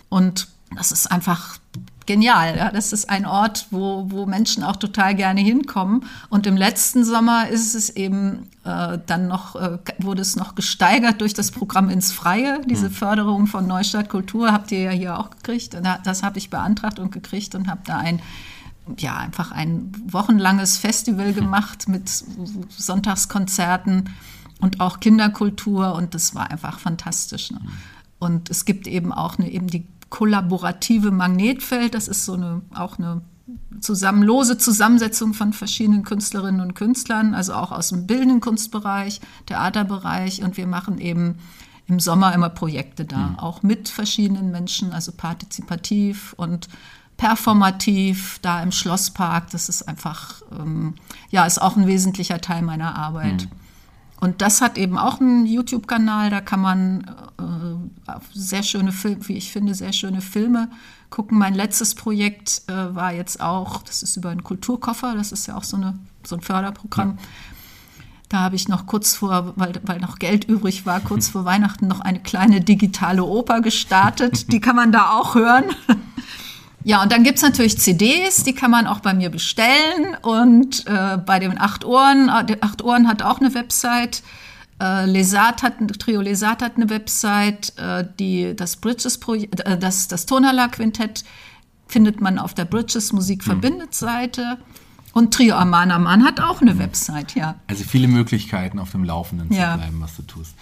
Und 0.09 0.49
das 0.77 0.93
ist 0.93 1.11
einfach 1.11 1.59
genial. 2.07 2.57
Ja? 2.57 2.71
Das 2.71 2.93
ist 2.93 3.09
ein 3.09 3.27
Ort, 3.27 3.67
wo, 3.71 4.07
wo 4.11 4.27
Menschen 4.27 4.63
auch 4.65 4.77
total 4.77 5.15
gerne 5.15 5.41
hinkommen. 5.41 6.05
Und 6.29 6.47
im 6.47 6.57
letzten 6.57 7.05
Sommer 7.05 7.49
ist 7.49 7.75
es 7.75 7.91
eben 7.91 8.49
äh, 8.65 8.99
dann 9.07 9.29
noch, 9.29 9.57
äh, 9.57 9.79
wurde 9.99 10.23
es 10.23 10.35
noch 10.35 10.55
gesteigert 10.55 11.21
durch 11.21 11.35
das 11.35 11.51
Programm 11.51 11.89
ins 11.91 12.13
Freie. 12.13 12.61
Diese 12.67 12.89
mhm. 12.89 12.95
Förderung 12.95 13.47
von 13.47 13.67
Neustadt 13.67 14.09
Kultur 14.09 14.53
habt 14.53 14.73
ihr 14.73 14.81
ja 14.81 14.91
hier 14.91 15.19
auch 15.19 15.31
gekriegt. 15.31 15.75
Und 15.75 15.87
das 16.05 16.23
habe 16.23 16.39
ich 16.39 16.51
beantragt 16.51 16.99
und 16.99 17.13
gekriegt 17.13 17.55
und 17.55 17.69
habe 17.69 17.81
da 17.85 17.99
ein 17.99 18.21
ja, 18.99 19.17
einfach 19.17 19.53
ein 19.53 19.93
wochenlanges 20.07 20.79
Festival 20.79 21.33
gemacht 21.33 21.89
mit 21.89 22.09
Sonntagskonzerten 22.09 24.11
und 24.61 24.81
auch 24.81 25.01
Kinderkultur 25.01 25.95
und 25.95 26.15
das 26.15 26.35
war 26.35 26.51
einfach 26.51 26.79
fantastisch. 26.79 27.51
Ne? 27.51 27.61
Und 28.19 28.51
es 28.51 28.65
gibt 28.65 28.87
eben 28.87 29.13
auch 29.13 29.39
eine, 29.39 29.51
eben 29.51 29.69
die 29.69 29.87
kollaborative 30.11 31.11
Magnetfeld, 31.11 31.95
das 31.95 32.09
ist 32.09 32.25
so 32.25 32.35
eine, 32.35 32.63
auch 32.75 32.99
eine 32.99 33.23
zusammen, 33.81 34.23
lose 34.23 34.59
Zusammensetzung 34.59 35.35
von 35.35 35.53
verschiedenen 35.53 36.03
Künstlerinnen 36.03 36.61
und 36.61 36.75
Künstlern, 36.75 37.35
also 37.35 37.55
auch 37.55 37.73
aus 37.73 37.91
dem 37.91 38.07
bildenden 38.07 38.41
Kunstbereich, 38.41 39.21
Theaterbereich 39.47 40.43
und 40.43 40.57
wir 40.57 40.67
machen 40.67 40.99
eben 40.99 41.37
im 41.87 42.01
Sommer 42.01 42.35
immer 42.35 42.51
Projekte 42.51 43.05
da, 43.05 43.29
mhm. 43.29 43.39
auch 43.39 43.63
mit 43.63 43.89
verschiedenen 43.89 44.51
Menschen, 44.51 44.93
also 44.93 45.13
partizipativ 45.13 46.35
und 46.37 46.69
performativ 47.19 48.39
da 48.41 48.63
im 48.63 48.73
Schlosspark. 48.73 49.51
Das 49.51 49.69
ist 49.69 49.83
einfach, 49.83 50.41
ähm, 50.59 50.95
ja, 51.31 51.45
ist 51.45 51.61
auch 51.61 51.77
ein 51.77 51.87
wesentlicher 51.87 52.41
Teil 52.41 52.63
meiner 52.63 52.97
Arbeit. 52.97 53.43
Mhm. 53.43 53.51
Und 54.21 54.41
das 54.41 54.63
hat 54.63 54.79
eben 54.79 54.97
auch 54.99 55.21
einen 55.21 55.47
YouTube-Kanal, 55.47 56.31
da 56.31 56.41
kann 56.41 56.61
man 56.61 57.05
äh, 57.39 58.13
sehr 58.33 58.63
schöne 58.63 58.93
Filme, 58.93 59.29
wie 59.29 59.37
ich 59.37 59.53
finde, 59.53 59.75
sehr 59.75 59.93
schöne 59.93 60.21
Filme 60.21 60.71
gucken. 61.11 61.39
Mein 61.39 61.55
letztes 61.55 61.95
Projekt 61.95 62.63
äh, 62.67 62.95
war 62.95 63.13
jetzt 63.13 63.41
auch, 63.41 63.83
das 63.83 64.03
ist 64.03 64.17
über 64.17 64.31
einen 64.31 64.43
Kulturkoffer, 64.43 65.15
das 65.15 65.31
ist 65.31 65.47
ja 65.47 65.57
auch 65.57 65.65
so, 65.65 65.77
eine, 65.77 65.99
so 66.25 66.37
ein 66.37 66.41
Förderprogramm. 66.41 67.11
Ja. 67.11 67.25
Da 68.29 68.39
habe 68.41 68.57
ich 68.57 68.69
noch 68.69 68.87
kurz 68.87 69.15
vor, 69.15 69.55
weil, 69.57 69.81
weil 69.85 70.01
noch 70.01 70.19
Geld 70.19 70.45
übrig 70.45 70.85
war, 70.85 71.01
kurz 71.01 71.29
vor 71.29 71.45
Weihnachten 71.45 71.87
noch 71.89 72.01
eine 72.01 72.21
kleine 72.21 72.61
digitale 72.61 73.25
Oper 73.25 73.61
gestartet. 73.61 74.53
Die 74.53 74.61
kann 74.61 74.77
man 74.77 74.93
da 74.93 75.13
auch 75.13 75.35
hören. 75.35 75.65
Ja, 76.85 77.03
und 77.03 77.13
dann 77.13 77.25
gibt 77.25 77.37
es 77.37 77.43
natürlich 77.43 77.79
CDs, 77.79 78.45
die 78.45 78.55
kann 78.55 78.71
man 78.71 78.87
auch 78.87 79.01
bei 79.01 79.13
mir 79.13 79.31
bestellen. 79.31 80.17
Und 80.23 80.87
äh, 80.87 81.19
bei 81.19 81.39
den 81.39 81.61
Acht 81.61 81.85
Ohren, 81.85 82.29
äh, 82.29 82.57
Acht 82.61 82.83
Ohren 82.83 83.09
hat 83.09 83.23
auch 83.23 83.41
eine 83.41 83.55
Website. 83.55 84.23
Äh, 84.81 85.07
Lesat 85.07 85.63
hat, 85.63 85.75
Trio 85.99 86.21
Lesat 86.21 86.63
hat 86.63 86.77
eine 86.77 86.89
Website. 86.89 87.73
Äh, 87.79 88.05
die, 88.19 88.55
das 88.55 88.77
Bridges 88.77 89.19
Projekt, 89.19 89.61
äh, 89.61 89.79
das, 89.79 90.09
das 90.09 90.27
Tonala 90.27 90.69
Quintett 90.69 91.25
findet 91.89 92.21
man 92.21 92.39
auf 92.39 92.55
der 92.55 92.65
Bridges 92.65 93.13
Musik 93.13 93.43
verbindet 93.43 93.95
Seite. 93.95 94.59
Und 95.13 95.35
Trio 95.35 95.57
Amana 95.57 95.99
Mann 95.99 96.25
hat 96.25 96.41
auch 96.41 96.61
eine 96.61 96.79
Website, 96.79 97.35
ja. 97.35 97.57
Also 97.67 97.83
viele 97.85 98.09
Möglichkeiten 98.09 98.79
auf 98.79 98.93
dem 98.93 99.05
Laufenden 99.05 99.51
zu 99.51 99.59
ja. 99.59 99.77
bleiben, 99.77 100.01
was 100.01 100.15
du 100.17 100.23
tust. 100.23 100.55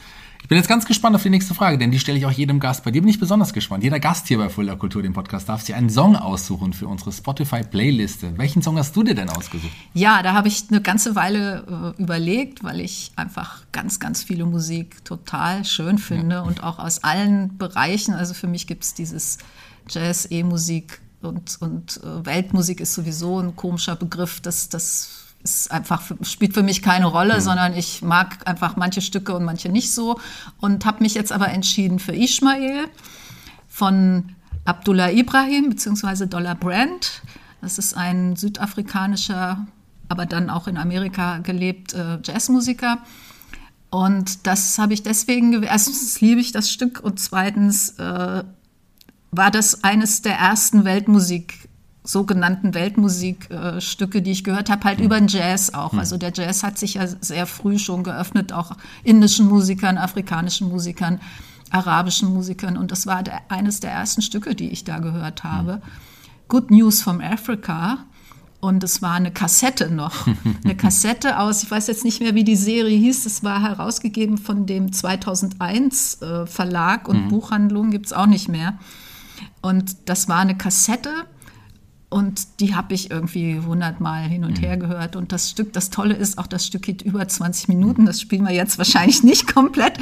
Ich 0.46 0.48
bin 0.48 0.58
jetzt 0.58 0.68
ganz 0.68 0.86
gespannt 0.86 1.16
auf 1.16 1.24
die 1.24 1.30
nächste 1.30 1.54
Frage, 1.54 1.76
denn 1.76 1.90
die 1.90 1.98
stelle 1.98 2.18
ich 2.18 2.24
auch 2.24 2.30
jedem 2.30 2.60
Gast. 2.60 2.84
Bei 2.84 2.92
dir 2.92 3.02
bin 3.02 3.08
ich 3.08 3.18
besonders 3.18 3.52
gespannt. 3.52 3.82
Jeder 3.82 3.98
Gast 3.98 4.28
hier 4.28 4.38
bei 4.38 4.48
Fulda 4.48 4.76
Kultur, 4.76 5.02
dem 5.02 5.12
Podcast, 5.12 5.48
darf 5.48 5.60
sich 5.60 5.74
einen 5.74 5.90
Song 5.90 6.14
aussuchen 6.14 6.72
für 6.72 6.86
unsere 6.86 7.10
Spotify-Playliste. 7.10 8.38
Welchen 8.38 8.62
Song 8.62 8.78
hast 8.78 8.94
du 8.94 9.02
dir 9.02 9.16
denn 9.16 9.28
ausgesucht? 9.28 9.72
Ja, 9.92 10.22
da 10.22 10.34
habe 10.34 10.46
ich 10.46 10.66
eine 10.70 10.80
ganze 10.80 11.16
Weile 11.16 11.94
äh, 11.98 12.00
überlegt, 12.00 12.62
weil 12.62 12.78
ich 12.78 13.10
einfach 13.16 13.62
ganz, 13.72 13.98
ganz 13.98 14.22
viele 14.22 14.44
Musik 14.44 15.04
total 15.04 15.64
schön 15.64 15.98
finde 15.98 16.36
ja. 16.36 16.42
und 16.42 16.62
auch 16.62 16.78
aus 16.78 17.02
allen 17.02 17.58
Bereichen. 17.58 18.14
Also 18.14 18.32
für 18.32 18.46
mich 18.46 18.68
gibt 18.68 18.84
es 18.84 18.94
dieses 18.94 19.38
Jazz, 19.88 20.28
E-Musik 20.30 21.00
und, 21.22 21.56
und 21.58 22.00
äh, 22.04 22.24
Weltmusik 22.24 22.78
ist 22.78 22.94
sowieso 22.94 23.40
ein 23.40 23.56
komischer 23.56 23.96
Begriff. 23.96 24.40
Das, 24.42 24.68
das 24.68 25.25
ist 25.46 25.70
einfach 25.70 26.02
spielt 26.22 26.54
für 26.54 26.64
mich 26.64 26.82
keine 26.82 27.06
Rolle, 27.06 27.36
mhm. 27.36 27.40
sondern 27.40 27.74
ich 27.74 28.02
mag 28.02 28.46
einfach 28.46 28.76
manche 28.76 29.00
Stücke 29.00 29.34
und 29.34 29.44
manche 29.44 29.68
nicht 29.68 29.92
so 29.92 30.18
und 30.58 30.84
habe 30.84 31.02
mich 31.02 31.14
jetzt 31.14 31.32
aber 31.32 31.48
entschieden 31.50 31.98
für 32.00 32.14
Ismail 32.14 32.88
von 33.68 34.34
Abdullah 34.64 35.12
Ibrahim 35.12 35.70
bzw. 35.70 36.26
Dollar 36.26 36.56
Brand. 36.56 37.22
Das 37.60 37.78
ist 37.78 37.96
ein 37.96 38.34
südafrikanischer, 38.34 39.66
aber 40.08 40.26
dann 40.26 40.50
auch 40.50 40.66
in 40.66 40.76
Amerika 40.76 41.38
gelebt 41.38 41.94
äh, 41.94 42.18
Jazzmusiker. 42.24 42.98
Und 43.90 44.46
das 44.48 44.78
habe 44.78 44.94
ich 44.94 45.04
deswegen, 45.04 45.62
erstens 45.62 46.20
liebe 46.20 46.40
ich 46.40 46.50
das 46.50 46.70
Stück 46.70 47.00
und 47.02 47.20
zweitens 47.20 47.90
äh, 47.98 48.42
war 49.30 49.50
das 49.52 49.84
eines 49.84 50.22
der 50.22 50.36
ersten 50.36 50.84
Weltmusik 50.84 51.65
sogenannten 52.06 52.72
Weltmusikstücke, 52.74 54.22
die 54.22 54.30
ich 54.30 54.44
gehört 54.44 54.70
habe, 54.70 54.84
halt 54.84 55.00
mhm. 55.00 55.04
über 55.04 55.18
den 55.18 55.28
Jazz 55.28 55.74
auch. 55.74 55.92
Mhm. 55.92 55.98
Also 55.98 56.16
der 56.16 56.32
Jazz 56.32 56.62
hat 56.62 56.78
sich 56.78 56.94
ja 56.94 57.06
sehr 57.06 57.46
früh 57.46 57.78
schon 57.78 58.04
geöffnet, 58.04 58.52
auch 58.52 58.72
indischen 59.02 59.48
Musikern, 59.48 59.98
afrikanischen 59.98 60.68
Musikern, 60.68 61.20
arabischen 61.70 62.32
Musikern. 62.32 62.76
Und 62.76 62.92
das 62.92 63.06
war 63.06 63.22
der, 63.22 63.40
eines 63.50 63.80
der 63.80 63.90
ersten 63.90 64.22
Stücke, 64.22 64.54
die 64.54 64.70
ich 64.70 64.84
da 64.84 65.00
gehört 65.00 65.44
habe. 65.44 65.76
Mhm. 65.76 65.80
Good 66.48 66.70
News 66.70 67.02
from 67.02 67.20
Africa. 67.20 67.98
Und 68.60 68.82
es 68.84 69.02
war 69.02 69.14
eine 69.14 69.32
Kassette 69.32 69.90
noch. 69.90 70.26
Eine 70.64 70.76
Kassette 70.76 71.38
aus, 71.38 71.62
ich 71.62 71.70
weiß 71.70 71.86
jetzt 71.88 72.04
nicht 72.04 72.20
mehr, 72.20 72.34
wie 72.34 72.42
die 72.42 72.56
Serie 72.56 72.96
hieß. 72.96 73.26
Es 73.26 73.44
war 73.44 73.62
herausgegeben 73.62 74.38
von 74.38 74.66
dem 74.66 74.92
2001 74.92 76.22
äh, 76.22 76.46
Verlag 76.46 77.06
und 77.06 77.24
mhm. 77.24 77.28
Buchhandlung 77.28 77.90
gibt 77.90 78.06
es 78.06 78.12
auch 78.12 78.26
nicht 78.26 78.48
mehr. 78.48 78.78
Und 79.60 80.08
das 80.08 80.28
war 80.28 80.38
eine 80.38 80.56
Kassette 80.56 81.26
und 82.08 82.60
die 82.60 82.76
habe 82.76 82.94
ich 82.94 83.10
irgendwie 83.10 83.58
hundertmal 83.58 84.22
hin 84.22 84.44
und 84.44 84.58
mhm. 84.58 84.64
her 84.64 84.76
gehört. 84.76 85.16
Und 85.16 85.32
das 85.32 85.50
Stück, 85.50 85.72
das 85.72 85.90
Tolle 85.90 86.14
ist, 86.14 86.38
auch 86.38 86.46
das 86.46 86.64
Stück 86.64 86.82
geht 86.82 87.02
über 87.02 87.26
20 87.26 87.66
Minuten. 87.66 88.06
Das 88.06 88.20
spielen 88.20 88.44
wir 88.44 88.54
jetzt 88.54 88.78
wahrscheinlich 88.78 89.22
nicht 89.24 89.52
komplett. 89.52 89.98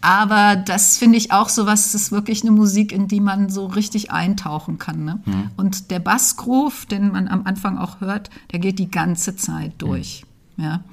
Aber 0.00 0.56
das 0.56 0.98
finde 0.98 1.16
ich 1.16 1.30
auch 1.30 1.48
so 1.48 1.64
was, 1.64 1.92
das 1.92 1.94
ist 1.94 2.12
wirklich 2.12 2.42
eine 2.42 2.50
Musik, 2.50 2.90
in 2.90 3.06
die 3.06 3.20
man 3.20 3.50
so 3.50 3.66
richtig 3.66 4.10
eintauchen 4.10 4.78
kann. 4.78 5.04
Ne? 5.04 5.22
Mhm. 5.24 5.50
Und 5.56 5.90
der 5.92 6.00
Bassgroove, 6.00 6.86
den 6.86 7.12
man 7.12 7.28
am 7.28 7.46
Anfang 7.46 7.78
auch 7.78 8.00
hört, 8.00 8.30
der 8.50 8.58
geht 8.58 8.80
die 8.80 8.90
ganze 8.90 9.36
Zeit 9.36 9.74
durch. 9.78 10.24
Mhm. 10.56 10.64
Ja? 10.64 10.84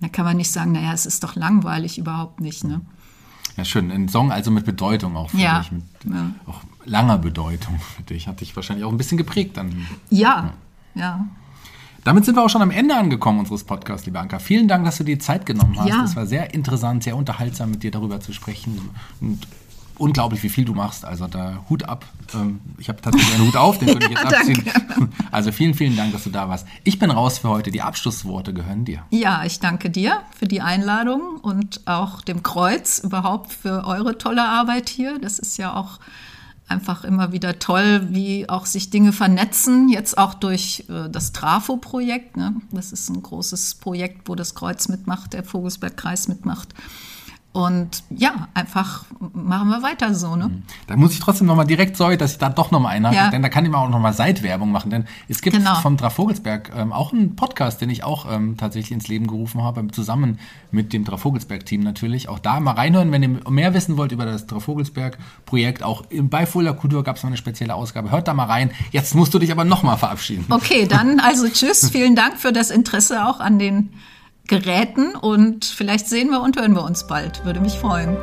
Da 0.00 0.08
kann 0.08 0.24
man 0.24 0.36
nicht 0.36 0.50
sagen, 0.50 0.72
naja, 0.72 0.92
es 0.92 1.06
ist 1.06 1.22
doch 1.22 1.36
langweilig, 1.36 1.98
überhaupt 1.98 2.40
nicht. 2.40 2.64
Ne? 2.64 2.80
Ja, 3.56 3.64
schön. 3.64 3.92
Ein 3.92 4.08
Song 4.08 4.32
also 4.32 4.50
mit 4.50 4.64
Bedeutung 4.64 5.16
auch 5.16 5.30
für 5.30 5.36
ja. 5.36 5.60
dich. 5.60 5.70
Mit 5.70 5.84
ja. 6.04 6.30
auch 6.46 6.62
langer 6.84 7.18
Bedeutung 7.18 7.78
für 7.78 8.02
dich. 8.02 8.26
Hat 8.28 8.40
dich 8.40 8.54
wahrscheinlich 8.56 8.84
auch 8.84 8.90
ein 8.90 8.98
bisschen 8.98 9.18
geprägt 9.18 9.56
dann. 9.56 9.86
Ja, 10.10 10.52
ja. 10.94 11.02
ja. 11.02 11.26
Damit 12.04 12.24
sind 12.24 12.34
wir 12.36 12.42
auch 12.42 12.48
schon 12.48 12.62
am 12.62 12.70
Ende 12.70 12.96
angekommen 12.96 13.40
unseres 13.40 13.64
Podcasts, 13.64 14.06
liebe 14.06 14.18
Anka. 14.18 14.38
Vielen 14.38 14.68
Dank, 14.68 14.84
dass 14.86 14.96
du 14.96 15.04
dir 15.04 15.18
Zeit 15.18 15.44
genommen 15.44 15.78
hast. 15.78 15.88
Ja. 15.88 16.04
Es 16.04 16.16
war 16.16 16.26
sehr 16.26 16.54
interessant, 16.54 17.02
sehr 17.04 17.14
unterhaltsam, 17.14 17.70
mit 17.70 17.82
dir 17.82 17.90
darüber 17.90 18.20
zu 18.20 18.32
sprechen. 18.32 18.90
Und 19.20 19.46
unglaublich, 20.00 20.42
wie 20.42 20.48
viel 20.48 20.64
du 20.64 20.72
machst. 20.72 21.04
Also 21.04 21.26
da 21.26 21.62
Hut 21.68 21.84
ab. 21.84 22.06
Ähm, 22.34 22.60
ich 22.78 22.88
habe 22.88 23.00
tatsächlich 23.02 23.34
einen 23.34 23.46
Hut 23.46 23.56
auf, 23.56 23.78
den 23.78 23.88
würde 23.88 24.06
ich 24.06 24.10
jetzt 24.10 24.24
abziehen. 24.34 24.64
Also 25.30 25.52
vielen, 25.52 25.74
vielen 25.74 25.96
Dank, 25.96 26.12
dass 26.12 26.24
du 26.24 26.30
da 26.30 26.48
warst. 26.48 26.66
Ich 26.84 26.98
bin 26.98 27.10
raus 27.10 27.38
für 27.38 27.48
heute. 27.48 27.70
Die 27.70 27.82
Abschlussworte 27.82 28.52
gehören 28.52 28.84
dir. 28.84 29.02
Ja, 29.10 29.44
ich 29.44 29.60
danke 29.60 29.90
dir 29.90 30.22
für 30.36 30.46
die 30.46 30.60
Einladung 30.60 31.38
und 31.40 31.86
auch 31.86 32.22
dem 32.22 32.42
Kreuz 32.42 32.98
überhaupt 32.98 33.52
für 33.52 33.84
eure 33.86 34.18
tolle 34.18 34.42
Arbeit 34.42 34.88
hier. 34.88 35.18
Das 35.18 35.38
ist 35.38 35.56
ja 35.56 35.74
auch 35.74 36.00
einfach 36.70 37.04
immer 37.04 37.32
wieder 37.32 37.58
toll, 37.58 38.06
wie 38.10 38.48
auch 38.48 38.66
sich 38.66 38.90
Dinge 38.90 39.12
vernetzen, 39.12 39.88
jetzt 39.88 40.16
auch 40.16 40.34
durch 40.34 40.84
äh, 40.88 41.08
das 41.10 41.32
Trafo-Projekt. 41.32 42.36
Ne? 42.36 42.54
Das 42.70 42.92
ist 42.92 43.08
ein 43.10 43.22
großes 43.22 43.76
Projekt, 43.76 44.28
wo 44.28 44.34
das 44.34 44.54
Kreuz 44.54 44.88
mitmacht, 44.88 45.32
der 45.32 45.42
Vogelsbergkreis 45.42 46.28
mitmacht. 46.28 46.74
Und 47.52 48.04
ja, 48.10 48.46
einfach 48.54 49.06
machen 49.34 49.70
wir 49.70 49.82
weiter 49.82 50.14
so, 50.14 50.36
ne? 50.36 50.48
Mhm. 50.48 50.62
Da 50.86 50.94
muss 50.94 51.12
ich 51.12 51.18
trotzdem 51.18 51.48
nochmal 51.48 51.66
direkt, 51.66 51.96
sorry, 51.96 52.16
dass 52.16 52.32
ich 52.32 52.38
da 52.38 52.48
doch 52.48 52.70
nochmal 52.70 52.94
einhake, 52.94 53.16
ja. 53.16 53.30
denn 53.30 53.42
da 53.42 53.48
kann 53.48 53.64
ich 53.64 53.72
mal 53.72 53.78
auch 53.78 53.88
nochmal 53.88 54.12
Seitwerbung 54.12 54.70
machen, 54.70 54.90
denn 54.90 55.04
es 55.28 55.42
gibt 55.42 55.56
genau. 55.56 55.74
vom 55.76 55.96
Trafogelsberg 55.96 56.70
ähm, 56.76 56.92
auch 56.92 57.12
einen 57.12 57.34
Podcast, 57.34 57.80
den 57.80 57.90
ich 57.90 58.04
auch 58.04 58.30
ähm, 58.30 58.56
tatsächlich 58.56 58.92
ins 58.92 59.08
Leben 59.08 59.26
gerufen 59.26 59.64
habe, 59.64 59.84
zusammen 59.88 60.38
mit 60.70 60.92
dem 60.92 61.04
Trafogelsberg-Team 61.04 61.82
natürlich. 61.82 62.28
Auch 62.28 62.38
da 62.38 62.60
mal 62.60 62.74
reinhören, 62.74 63.10
wenn 63.10 63.22
ihr 63.24 63.50
mehr 63.50 63.74
wissen 63.74 63.96
wollt 63.96 64.12
über 64.12 64.26
das 64.26 64.46
Trafogelsberg-Projekt. 64.46 65.82
Auch 65.82 66.04
bei 66.08 66.46
Fulda 66.46 66.72
Kultur 66.72 67.02
gab 67.02 67.16
es 67.16 67.24
noch 67.24 67.30
eine 67.30 67.36
spezielle 67.36 67.74
Ausgabe. 67.74 68.12
Hört 68.12 68.28
da 68.28 68.34
mal 68.34 68.44
rein. 68.44 68.70
Jetzt 68.92 69.16
musst 69.16 69.34
du 69.34 69.40
dich 69.40 69.50
aber 69.50 69.64
nochmal 69.64 69.98
verabschieden. 69.98 70.44
Okay, 70.50 70.86
dann 70.86 71.18
also 71.18 71.48
tschüss. 71.48 71.90
Vielen 71.92 72.14
Dank 72.14 72.38
für 72.38 72.52
das 72.52 72.70
Interesse 72.70 73.26
auch 73.26 73.40
an 73.40 73.58
den 73.58 73.90
Geräten 74.50 75.14
und 75.14 75.64
vielleicht 75.64 76.08
sehen 76.08 76.30
wir 76.30 76.42
und 76.42 76.58
hören 76.58 76.74
wir 76.74 76.82
uns 76.82 77.06
bald. 77.06 77.44
Würde 77.44 77.60
mich 77.60 77.74
freuen. 77.74 78.16